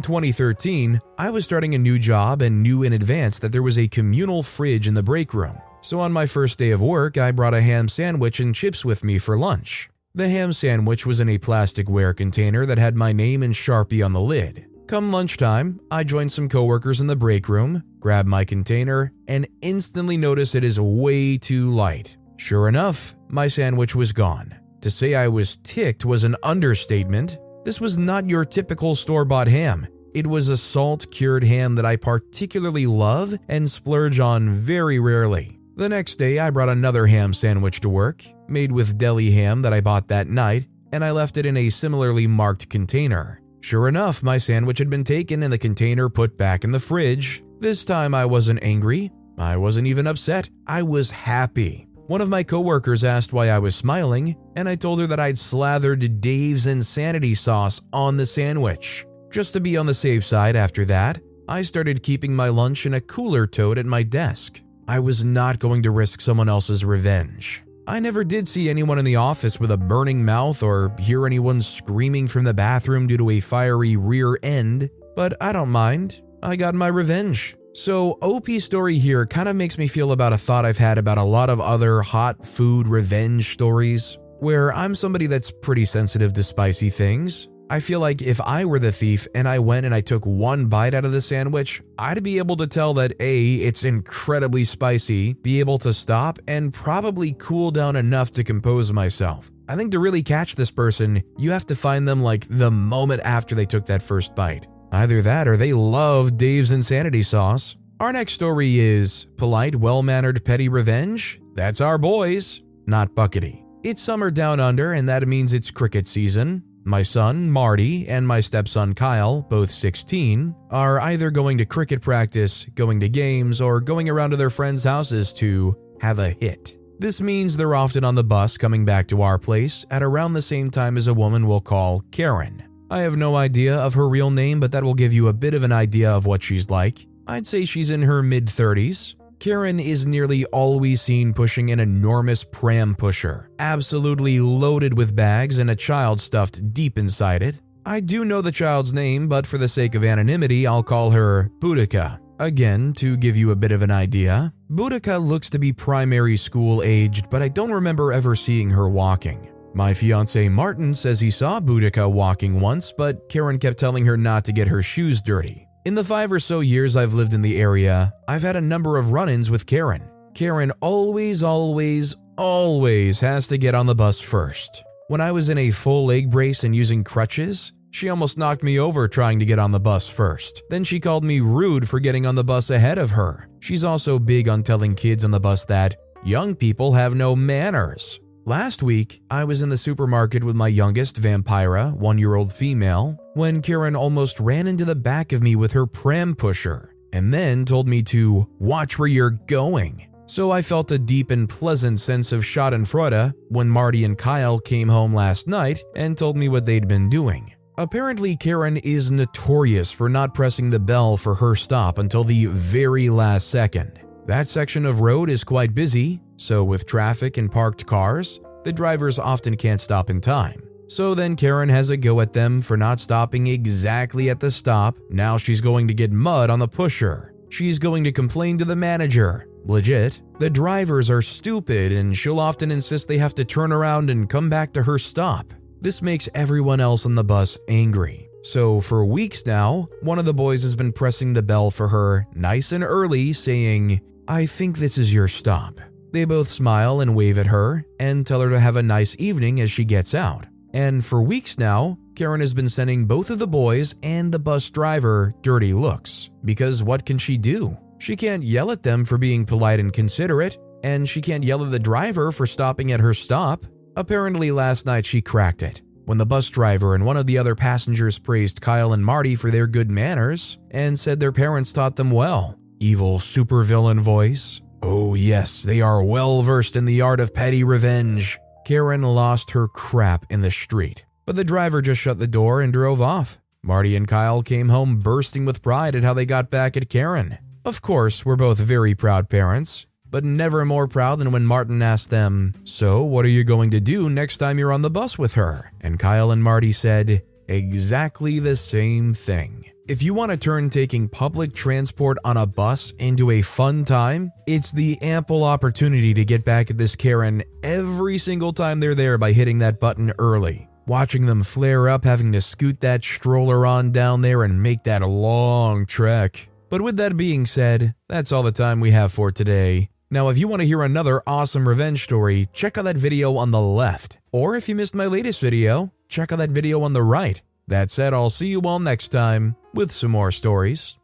2013, 0.00 1.00
I 1.18 1.30
was 1.30 1.44
starting 1.44 1.74
a 1.74 1.78
new 1.78 1.98
job 1.98 2.42
and 2.42 2.62
knew 2.62 2.84
in 2.84 2.92
advance 2.92 3.40
that 3.40 3.50
there 3.50 3.64
was 3.64 3.76
a 3.76 3.88
communal 3.88 4.44
fridge 4.44 4.86
in 4.86 4.94
the 4.94 5.02
break 5.02 5.34
room. 5.34 5.58
So 5.80 5.98
on 5.98 6.12
my 6.12 6.26
first 6.26 6.58
day 6.58 6.70
of 6.70 6.80
work, 6.80 7.18
I 7.18 7.32
brought 7.32 7.54
a 7.54 7.60
ham 7.60 7.88
sandwich 7.88 8.38
and 8.38 8.54
chips 8.54 8.84
with 8.84 9.02
me 9.02 9.18
for 9.18 9.36
lunch. 9.36 9.90
The 10.14 10.28
ham 10.28 10.52
sandwich 10.52 11.04
was 11.04 11.18
in 11.18 11.28
a 11.28 11.38
plasticware 11.38 12.16
container 12.16 12.64
that 12.66 12.78
had 12.78 12.94
my 12.94 13.12
name 13.12 13.42
in 13.42 13.50
Sharpie 13.50 14.04
on 14.04 14.12
the 14.12 14.20
lid. 14.20 14.68
Come 14.86 15.10
lunchtime, 15.10 15.80
I 15.90 16.04
joined 16.04 16.30
some 16.30 16.48
coworkers 16.48 17.00
in 17.00 17.08
the 17.08 17.16
break 17.16 17.48
room, 17.48 17.82
grab 17.98 18.26
my 18.26 18.44
container, 18.44 19.12
and 19.26 19.48
instantly 19.60 20.16
notice 20.16 20.54
it 20.54 20.62
is 20.62 20.78
way 20.78 21.36
too 21.36 21.74
light. 21.74 22.16
Sure 22.36 22.68
enough, 22.68 23.15
my 23.28 23.48
sandwich 23.48 23.94
was 23.94 24.12
gone. 24.12 24.54
To 24.82 24.90
say 24.90 25.14
I 25.14 25.28
was 25.28 25.56
ticked 25.58 26.04
was 26.04 26.24
an 26.24 26.36
understatement. 26.42 27.38
This 27.64 27.80
was 27.80 27.98
not 27.98 28.28
your 28.28 28.44
typical 28.44 28.94
store 28.94 29.24
bought 29.24 29.48
ham. 29.48 29.86
It 30.14 30.26
was 30.26 30.48
a 30.48 30.56
salt 30.56 31.10
cured 31.10 31.44
ham 31.44 31.74
that 31.74 31.84
I 31.84 31.96
particularly 31.96 32.86
love 32.86 33.36
and 33.48 33.70
splurge 33.70 34.20
on 34.20 34.50
very 34.50 34.98
rarely. 34.98 35.58
The 35.76 35.88
next 35.88 36.14
day, 36.14 36.38
I 36.38 36.50
brought 36.50 36.70
another 36.70 37.06
ham 37.06 37.34
sandwich 37.34 37.80
to 37.80 37.88
work, 37.90 38.24
made 38.48 38.72
with 38.72 38.96
deli 38.96 39.30
ham 39.32 39.60
that 39.62 39.74
I 39.74 39.82
bought 39.82 40.08
that 40.08 40.26
night, 40.26 40.66
and 40.90 41.04
I 41.04 41.10
left 41.10 41.36
it 41.36 41.44
in 41.44 41.56
a 41.56 41.68
similarly 41.68 42.26
marked 42.26 42.70
container. 42.70 43.42
Sure 43.60 43.88
enough, 43.88 44.22
my 44.22 44.38
sandwich 44.38 44.78
had 44.78 44.88
been 44.88 45.04
taken 45.04 45.42
and 45.42 45.52
the 45.52 45.58
container 45.58 46.08
put 46.08 46.38
back 46.38 46.64
in 46.64 46.70
the 46.70 46.80
fridge. 46.80 47.42
This 47.58 47.84
time 47.84 48.14
I 48.14 48.24
wasn't 48.24 48.62
angry. 48.62 49.10
I 49.36 49.56
wasn't 49.56 49.86
even 49.86 50.06
upset. 50.06 50.48
I 50.66 50.82
was 50.82 51.10
happy. 51.10 51.85
One 52.06 52.20
of 52.20 52.28
my 52.28 52.44
coworkers 52.44 53.02
asked 53.02 53.32
why 53.32 53.48
I 53.48 53.58
was 53.58 53.74
smiling, 53.74 54.36
and 54.54 54.68
I 54.68 54.76
told 54.76 55.00
her 55.00 55.08
that 55.08 55.18
I'd 55.18 55.40
slathered 55.40 56.20
Dave's 56.20 56.68
insanity 56.68 57.34
sauce 57.34 57.80
on 57.92 58.16
the 58.16 58.26
sandwich. 58.26 59.04
Just 59.32 59.54
to 59.54 59.60
be 59.60 59.76
on 59.76 59.86
the 59.86 59.94
safe 59.94 60.24
side 60.24 60.54
after 60.54 60.84
that, 60.84 61.20
I 61.48 61.62
started 61.62 62.04
keeping 62.04 62.32
my 62.32 62.48
lunch 62.48 62.86
in 62.86 62.94
a 62.94 63.00
cooler 63.00 63.44
tote 63.48 63.76
at 63.76 63.86
my 63.86 64.04
desk. 64.04 64.60
I 64.86 65.00
was 65.00 65.24
not 65.24 65.58
going 65.58 65.82
to 65.82 65.90
risk 65.90 66.20
someone 66.20 66.48
else's 66.48 66.84
revenge. 66.84 67.64
I 67.88 67.98
never 67.98 68.22
did 68.22 68.46
see 68.46 68.70
anyone 68.70 69.00
in 69.00 69.04
the 69.04 69.16
office 69.16 69.58
with 69.58 69.72
a 69.72 69.76
burning 69.76 70.24
mouth 70.24 70.62
or 70.62 70.94
hear 71.00 71.26
anyone 71.26 71.60
screaming 71.60 72.28
from 72.28 72.44
the 72.44 72.54
bathroom 72.54 73.08
due 73.08 73.16
to 73.16 73.30
a 73.30 73.40
fiery 73.40 73.96
rear 73.96 74.38
end, 74.44 74.90
but 75.16 75.36
I 75.42 75.50
don't 75.50 75.70
mind. 75.70 76.22
I 76.40 76.54
got 76.54 76.76
my 76.76 76.86
revenge. 76.86 77.56
So, 77.76 78.12
OP 78.22 78.48
story 78.60 78.96
here 78.96 79.26
kind 79.26 79.50
of 79.50 79.54
makes 79.54 79.76
me 79.76 79.86
feel 79.86 80.12
about 80.12 80.32
a 80.32 80.38
thought 80.38 80.64
I've 80.64 80.78
had 80.78 80.96
about 80.96 81.18
a 81.18 81.22
lot 81.22 81.50
of 81.50 81.60
other 81.60 82.00
hot 82.00 82.42
food 82.42 82.88
revenge 82.88 83.52
stories, 83.52 84.16
where 84.38 84.72
I'm 84.72 84.94
somebody 84.94 85.26
that's 85.26 85.50
pretty 85.50 85.84
sensitive 85.84 86.32
to 86.32 86.42
spicy 86.42 86.88
things. 86.88 87.48
I 87.68 87.80
feel 87.80 88.00
like 88.00 88.22
if 88.22 88.40
I 88.40 88.64
were 88.64 88.78
the 88.78 88.92
thief 88.92 89.28
and 89.34 89.46
I 89.46 89.58
went 89.58 89.84
and 89.84 89.94
I 89.94 90.00
took 90.00 90.24
one 90.24 90.68
bite 90.68 90.94
out 90.94 91.04
of 91.04 91.12
the 91.12 91.20
sandwich, 91.20 91.82
I'd 91.98 92.22
be 92.22 92.38
able 92.38 92.56
to 92.56 92.66
tell 92.66 92.94
that 92.94 93.12
A, 93.20 93.56
it's 93.56 93.84
incredibly 93.84 94.64
spicy, 94.64 95.34
be 95.34 95.60
able 95.60 95.76
to 95.80 95.92
stop, 95.92 96.38
and 96.48 96.72
probably 96.72 97.34
cool 97.34 97.70
down 97.70 97.94
enough 97.94 98.32
to 98.32 98.42
compose 98.42 98.90
myself. 98.90 99.50
I 99.68 99.76
think 99.76 99.92
to 99.92 99.98
really 99.98 100.22
catch 100.22 100.54
this 100.54 100.70
person, 100.70 101.22
you 101.36 101.50
have 101.50 101.66
to 101.66 101.76
find 101.76 102.08
them 102.08 102.22
like 102.22 102.46
the 102.48 102.70
moment 102.70 103.20
after 103.22 103.54
they 103.54 103.66
took 103.66 103.84
that 103.84 104.00
first 104.00 104.34
bite. 104.34 104.66
Either 104.92 105.22
that 105.22 105.48
or 105.48 105.56
they 105.56 105.72
love 105.72 106.36
Dave's 106.36 106.72
insanity 106.72 107.22
sauce. 107.22 107.76
Our 107.98 108.12
next 108.12 108.34
story 108.34 108.78
is 108.78 109.26
Polite, 109.36 109.76
Well 109.76 110.02
Mannered 110.02 110.44
Petty 110.44 110.68
Revenge? 110.68 111.40
That's 111.54 111.80
our 111.80 111.98
boys, 111.98 112.60
not 112.86 113.14
Buckety. 113.14 113.64
It's 113.82 114.02
summer 114.02 114.30
down 114.30 114.60
under, 114.60 114.92
and 114.92 115.08
that 115.08 115.26
means 115.26 115.52
it's 115.52 115.70
cricket 115.70 116.06
season. 116.06 116.62
My 116.84 117.02
son, 117.02 117.50
Marty, 117.50 118.06
and 118.06 118.28
my 118.28 118.40
stepson, 118.40 118.94
Kyle, 118.94 119.42
both 119.42 119.70
16, 119.70 120.54
are 120.70 121.00
either 121.00 121.30
going 121.30 121.58
to 121.58 121.64
cricket 121.64 122.00
practice, 122.00 122.64
going 122.74 123.00
to 123.00 123.08
games, 123.08 123.60
or 123.60 123.80
going 123.80 124.08
around 124.08 124.30
to 124.30 124.36
their 124.36 124.50
friends' 124.50 124.84
houses 124.84 125.32
to 125.34 125.76
have 126.00 126.18
a 126.18 126.30
hit. 126.30 126.76
This 126.98 127.20
means 127.20 127.56
they're 127.56 127.74
often 127.74 128.04
on 128.04 128.14
the 128.14 128.24
bus 128.24 128.56
coming 128.56 128.84
back 128.84 129.08
to 129.08 129.22
our 129.22 129.38
place 129.38 129.84
at 129.90 130.02
around 130.02 130.32
the 130.32 130.42
same 130.42 130.70
time 130.70 130.96
as 130.96 131.08
a 131.08 131.14
woman 131.14 131.46
we'll 131.46 131.60
call 131.60 132.00
Karen. 132.10 132.65
I 132.90 133.00
have 133.00 133.16
no 133.16 133.34
idea 133.34 133.76
of 133.76 133.94
her 133.94 134.08
real 134.08 134.30
name, 134.30 134.60
but 134.60 134.72
that 134.72 134.84
will 134.84 134.94
give 134.94 135.12
you 135.12 135.28
a 135.28 135.32
bit 135.32 135.54
of 135.54 135.64
an 135.64 135.72
idea 135.72 136.10
of 136.10 136.24
what 136.24 136.42
she's 136.42 136.70
like. 136.70 137.06
I'd 137.26 137.46
say 137.46 137.64
she's 137.64 137.90
in 137.90 138.02
her 138.02 138.22
mid 138.22 138.46
30s. 138.46 139.14
Karen 139.38 139.80
is 139.80 140.06
nearly 140.06 140.44
always 140.46 141.02
seen 141.02 141.34
pushing 141.34 141.70
an 141.70 141.80
enormous 141.80 142.44
pram 142.44 142.94
pusher, 142.94 143.50
absolutely 143.58 144.40
loaded 144.40 144.96
with 144.96 145.16
bags 145.16 145.58
and 145.58 145.68
a 145.68 145.76
child 145.76 146.20
stuffed 146.20 146.72
deep 146.72 146.96
inside 146.96 147.42
it. 147.42 147.60
I 147.84 148.00
do 148.00 148.24
know 148.24 148.40
the 148.40 148.52
child's 148.52 148.92
name, 148.92 149.28
but 149.28 149.46
for 149.46 149.58
the 149.58 149.68
sake 149.68 149.94
of 149.94 150.04
anonymity, 150.04 150.66
I'll 150.66 150.82
call 150.82 151.10
her 151.10 151.50
Boudica. 151.60 152.18
Again, 152.38 152.92
to 152.94 153.16
give 153.16 153.36
you 153.36 153.50
a 153.50 153.56
bit 153.56 153.72
of 153.72 153.82
an 153.82 153.90
idea, 153.90 154.52
Boudica 154.70 155.24
looks 155.24 155.50
to 155.50 155.58
be 155.58 155.72
primary 155.72 156.36
school 156.36 156.82
aged, 156.82 157.30
but 157.30 157.42
I 157.42 157.48
don't 157.48 157.72
remember 157.72 158.12
ever 158.12 158.34
seeing 158.34 158.70
her 158.70 158.88
walking. 158.88 159.48
My 159.76 159.92
fiance 159.92 160.48
Martin 160.48 160.94
says 160.94 161.20
he 161.20 161.30
saw 161.30 161.60
Boudica 161.60 162.10
walking 162.10 162.60
once, 162.62 162.94
but 162.96 163.28
Karen 163.28 163.58
kept 163.58 163.78
telling 163.78 164.06
her 164.06 164.16
not 164.16 164.42
to 164.46 164.52
get 164.52 164.68
her 164.68 164.82
shoes 164.82 165.20
dirty. 165.20 165.68
In 165.84 165.94
the 165.94 166.02
five 166.02 166.32
or 166.32 166.40
so 166.40 166.60
years 166.60 166.96
I've 166.96 167.12
lived 167.12 167.34
in 167.34 167.42
the 167.42 167.60
area, 167.60 168.10
I've 168.26 168.40
had 168.40 168.56
a 168.56 168.60
number 168.62 168.96
of 168.96 169.10
run 169.10 169.28
ins 169.28 169.50
with 169.50 169.66
Karen. 169.66 170.10
Karen 170.32 170.72
always, 170.80 171.42
always, 171.42 172.16
always 172.38 173.20
has 173.20 173.48
to 173.48 173.58
get 173.58 173.74
on 173.74 173.84
the 173.84 173.94
bus 173.94 174.18
first. 174.18 174.82
When 175.08 175.20
I 175.20 175.30
was 175.30 175.50
in 175.50 175.58
a 175.58 175.70
full 175.70 176.06
leg 176.06 176.30
brace 176.30 176.64
and 176.64 176.74
using 176.74 177.04
crutches, 177.04 177.74
she 177.90 178.08
almost 178.08 178.38
knocked 178.38 178.62
me 178.62 178.78
over 178.78 179.06
trying 179.08 179.40
to 179.40 179.44
get 179.44 179.58
on 179.58 179.72
the 179.72 179.78
bus 179.78 180.08
first. 180.08 180.62
Then 180.70 180.84
she 180.84 181.00
called 181.00 181.22
me 181.22 181.40
rude 181.40 181.86
for 181.86 182.00
getting 182.00 182.24
on 182.24 182.34
the 182.34 182.42
bus 182.42 182.70
ahead 182.70 182.96
of 182.96 183.10
her. 183.10 183.50
She's 183.60 183.84
also 183.84 184.18
big 184.18 184.48
on 184.48 184.62
telling 184.62 184.94
kids 184.94 185.22
on 185.22 185.32
the 185.32 185.38
bus 185.38 185.66
that 185.66 185.96
young 186.24 186.54
people 186.54 186.94
have 186.94 187.14
no 187.14 187.36
manners. 187.36 188.18
Last 188.48 188.80
week, 188.80 189.22
I 189.28 189.42
was 189.42 189.60
in 189.60 189.70
the 189.70 189.76
supermarket 189.76 190.44
with 190.44 190.54
my 190.54 190.68
youngest, 190.68 191.20
Vampira, 191.20 191.92
one 191.92 192.16
year 192.16 192.36
old 192.36 192.52
female, 192.52 193.18
when 193.34 193.60
Karen 193.60 193.96
almost 193.96 194.38
ran 194.38 194.68
into 194.68 194.84
the 194.84 194.94
back 194.94 195.32
of 195.32 195.42
me 195.42 195.56
with 195.56 195.72
her 195.72 195.84
pram 195.84 196.36
pusher 196.36 196.94
and 197.12 197.34
then 197.34 197.64
told 197.64 197.88
me 197.88 198.04
to 198.04 198.48
watch 198.60 199.00
where 199.00 199.08
you're 199.08 199.30
going. 199.30 200.06
So 200.26 200.52
I 200.52 200.62
felt 200.62 200.92
a 200.92 200.98
deep 200.98 201.32
and 201.32 201.48
pleasant 201.48 201.98
sense 201.98 202.30
of 202.30 202.42
schadenfreude 202.42 203.34
when 203.48 203.68
Marty 203.68 204.04
and 204.04 204.16
Kyle 204.16 204.60
came 204.60 204.88
home 204.88 205.12
last 205.12 205.48
night 205.48 205.82
and 205.96 206.16
told 206.16 206.36
me 206.36 206.48
what 206.48 206.66
they'd 206.66 206.86
been 206.86 207.08
doing. 207.08 207.52
Apparently, 207.78 208.36
Karen 208.36 208.76
is 208.76 209.10
notorious 209.10 209.90
for 209.90 210.08
not 210.08 210.34
pressing 210.34 210.70
the 210.70 210.78
bell 210.78 211.16
for 211.16 211.34
her 211.34 211.56
stop 211.56 211.98
until 211.98 212.22
the 212.22 212.46
very 212.46 213.10
last 213.10 213.48
second. 213.48 213.98
That 214.26 214.46
section 214.46 214.86
of 214.86 215.00
road 215.00 215.30
is 215.30 215.42
quite 215.42 215.74
busy, 215.74 216.20
so 216.36 216.64
with 216.64 216.86
traffic 216.86 217.36
and 217.36 217.50
parked 217.50 217.86
cars, 217.86 218.40
the 218.64 218.72
drivers 218.72 219.18
often 219.18 219.56
can't 219.56 219.80
stop 219.80 220.10
in 220.10 220.20
time. 220.20 220.62
So 220.88 221.14
then 221.14 221.34
Karen 221.34 221.68
has 221.68 221.90
a 221.90 221.96
go 221.96 222.20
at 222.20 222.32
them 222.32 222.60
for 222.60 222.76
not 222.76 223.00
stopping 223.00 223.48
exactly 223.48 224.30
at 224.30 224.40
the 224.40 224.50
stop. 224.50 224.96
Now 225.10 225.36
she's 225.36 225.60
going 225.60 225.88
to 225.88 225.94
get 225.94 226.12
mud 226.12 226.48
on 226.48 226.58
the 226.58 226.68
pusher. 226.68 227.32
She's 227.48 227.78
going 227.78 228.04
to 228.04 228.12
complain 228.12 228.58
to 228.58 228.64
the 228.64 228.76
manager. 228.76 229.48
Legit. 229.64 230.20
The 230.38 230.50
drivers 230.50 231.10
are 231.10 231.22
stupid 231.22 231.90
and 231.90 232.16
she'll 232.16 232.38
often 232.38 232.70
insist 232.70 233.08
they 233.08 233.18
have 233.18 233.34
to 233.36 233.44
turn 233.44 233.72
around 233.72 234.10
and 234.10 234.28
come 234.28 234.48
back 234.48 234.72
to 234.74 234.82
her 234.84 234.98
stop. 234.98 235.52
This 235.80 236.02
makes 236.02 236.28
everyone 236.34 236.80
else 236.80 237.04
on 237.04 237.14
the 237.14 237.24
bus 237.24 237.58
angry. 237.68 238.28
So, 238.42 238.80
for 238.80 239.04
weeks 239.04 239.44
now, 239.44 239.88
one 240.02 240.20
of 240.20 240.24
the 240.24 240.34
boys 240.34 240.62
has 240.62 240.76
been 240.76 240.92
pressing 240.92 241.32
the 241.32 241.42
bell 241.42 241.70
for 241.72 241.88
her 241.88 242.26
nice 242.32 242.70
and 242.70 242.84
early, 242.84 243.32
saying, 243.32 244.00
I 244.28 244.46
think 244.46 244.78
this 244.78 244.98
is 244.98 245.12
your 245.12 245.26
stop. 245.26 245.80
They 246.16 246.24
both 246.24 246.48
smile 246.48 247.00
and 247.00 247.14
wave 247.14 247.36
at 247.36 247.48
her 247.48 247.84
and 248.00 248.26
tell 248.26 248.40
her 248.40 248.48
to 248.48 248.58
have 248.58 248.76
a 248.76 248.82
nice 248.82 249.14
evening 249.18 249.60
as 249.60 249.70
she 249.70 249.84
gets 249.84 250.14
out. 250.14 250.46
And 250.72 251.04
for 251.04 251.22
weeks 251.22 251.58
now, 251.58 251.98
Karen 252.14 252.40
has 252.40 252.54
been 252.54 252.70
sending 252.70 253.04
both 253.04 253.28
of 253.28 253.38
the 253.38 253.46
boys 253.46 253.94
and 254.02 254.32
the 254.32 254.38
bus 254.38 254.70
driver 254.70 255.34
dirty 255.42 255.74
looks. 255.74 256.30
Because 256.42 256.82
what 256.82 257.04
can 257.04 257.18
she 257.18 257.36
do? 257.36 257.76
She 257.98 258.16
can't 258.16 258.42
yell 258.42 258.70
at 258.70 258.82
them 258.82 259.04
for 259.04 259.18
being 259.18 259.44
polite 259.44 259.78
and 259.78 259.92
considerate, 259.92 260.56
and 260.82 261.06
she 261.06 261.20
can't 261.20 261.44
yell 261.44 261.62
at 261.62 261.70
the 261.70 261.78
driver 261.78 262.32
for 262.32 262.46
stopping 262.46 262.92
at 262.92 263.00
her 263.00 263.12
stop. 263.12 263.66
Apparently, 263.94 264.50
last 264.50 264.86
night 264.86 265.04
she 265.04 265.20
cracked 265.20 265.62
it 265.62 265.82
when 266.06 266.16
the 266.16 266.24
bus 266.24 266.48
driver 266.48 266.94
and 266.94 267.04
one 267.04 267.18
of 267.18 267.26
the 267.26 267.36
other 267.36 267.54
passengers 267.54 268.18
praised 268.18 268.62
Kyle 268.62 268.94
and 268.94 269.04
Marty 269.04 269.34
for 269.34 269.50
their 269.50 269.66
good 269.66 269.90
manners 269.90 270.56
and 270.70 270.98
said 270.98 271.20
their 271.20 271.30
parents 271.30 271.74
taught 271.74 271.96
them 271.96 272.10
well. 272.10 272.58
Evil 272.80 273.18
supervillain 273.18 274.00
voice. 274.00 274.62
Oh, 274.88 275.14
yes, 275.14 275.64
they 275.64 275.80
are 275.80 276.00
well 276.00 276.42
versed 276.42 276.76
in 276.76 276.84
the 276.84 277.00
art 277.00 277.18
of 277.18 277.34
petty 277.34 277.64
revenge. 277.64 278.38
Karen 278.64 279.02
lost 279.02 279.50
her 279.50 279.66
crap 279.66 280.24
in 280.30 280.42
the 280.42 280.50
street, 280.52 281.04
but 281.24 281.34
the 281.34 281.42
driver 281.42 281.82
just 281.82 282.00
shut 282.00 282.20
the 282.20 282.28
door 282.28 282.60
and 282.60 282.72
drove 282.72 283.00
off. 283.00 283.40
Marty 283.64 283.96
and 283.96 284.06
Kyle 284.06 284.42
came 284.42 284.68
home 284.68 285.00
bursting 285.00 285.44
with 285.44 285.60
pride 285.60 285.96
at 285.96 286.04
how 286.04 286.14
they 286.14 286.24
got 286.24 286.50
back 286.50 286.76
at 286.76 286.88
Karen. 286.88 287.36
Of 287.64 287.82
course, 287.82 288.24
we're 288.24 288.36
both 288.36 288.58
very 288.58 288.94
proud 288.94 289.28
parents, 289.28 289.88
but 290.08 290.24
never 290.24 290.64
more 290.64 290.86
proud 290.86 291.18
than 291.18 291.32
when 291.32 291.46
Martin 291.46 291.82
asked 291.82 292.10
them, 292.10 292.54
So, 292.62 293.02
what 293.02 293.24
are 293.24 293.28
you 293.28 293.42
going 293.42 293.72
to 293.72 293.80
do 293.80 294.08
next 294.08 294.36
time 294.36 294.56
you're 294.56 294.72
on 294.72 294.82
the 294.82 294.90
bus 294.90 295.18
with 295.18 295.34
her? 295.34 295.72
And 295.80 295.98
Kyle 295.98 296.30
and 296.30 296.44
Marty 296.44 296.70
said, 296.70 297.24
Exactly 297.48 298.38
the 298.38 298.54
same 298.54 299.14
thing. 299.14 299.64
If 299.88 300.02
you 300.02 300.14
want 300.14 300.32
to 300.32 300.36
turn 300.36 300.68
taking 300.68 301.08
public 301.08 301.54
transport 301.54 302.18
on 302.24 302.36
a 302.36 302.44
bus 302.44 302.90
into 302.98 303.30
a 303.30 303.40
fun 303.40 303.84
time, 303.84 304.32
it's 304.44 304.72
the 304.72 305.00
ample 305.00 305.44
opportunity 305.44 306.12
to 306.12 306.24
get 306.24 306.44
back 306.44 306.72
at 306.72 306.76
this 306.76 306.96
Karen 306.96 307.44
every 307.62 308.18
single 308.18 308.52
time 308.52 308.80
they're 308.80 308.96
there 308.96 309.16
by 309.16 309.30
hitting 309.30 309.60
that 309.60 309.78
button 309.78 310.12
early. 310.18 310.68
Watching 310.88 311.26
them 311.26 311.44
flare 311.44 311.88
up, 311.88 312.02
having 312.02 312.32
to 312.32 312.40
scoot 312.40 312.80
that 312.80 313.04
stroller 313.04 313.64
on 313.64 313.92
down 313.92 314.22
there 314.22 314.42
and 314.42 314.60
make 314.60 314.82
that 314.84 315.02
long 315.02 315.86
trek. 315.86 316.48
But 316.68 316.80
with 316.80 316.96
that 316.96 317.16
being 317.16 317.46
said, 317.46 317.94
that's 318.08 318.32
all 318.32 318.42
the 318.42 318.50
time 318.50 318.80
we 318.80 318.90
have 318.90 319.12
for 319.12 319.30
today. 319.30 319.90
Now, 320.10 320.30
if 320.30 320.38
you 320.38 320.48
want 320.48 320.62
to 320.62 320.66
hear 320.66 320.82
another 320.82 321.22
awesome 321.28 321.68
revenge 321.68 322.02
story, 322.02 322.48
check 322.52 322.76
out 322.76 322.86
that 322.86 322.96
video 322.96 323.36
on 323.36 323.52
the 323.52 323.62
left. 323.62 324.18
Or 324.32 324.56
if 324.56 324.68
you 324.68 324.74
missed 324.74 324.96
my 324.96 325.06
latest 325.06 325.40
video, 325.40 325.92
check 326.08 326.32
out 326.32 326.38
that 326.38 326.50
video 326.50 326.82
on 326.82 326.92
the 326.92 327.04
right. 327.04 327.40
That 327.68 327.92
said, 327.92 328.14
I'll 328.14 328.30
see 328.30 328.48
you 328.48 328.60
all 328.62 328.78
next 328.80 329.08
time 329.08 329.56
with 329.76 329.92
some 329.92 330.10
more 330.10 330.32
stories. 330.32 330.96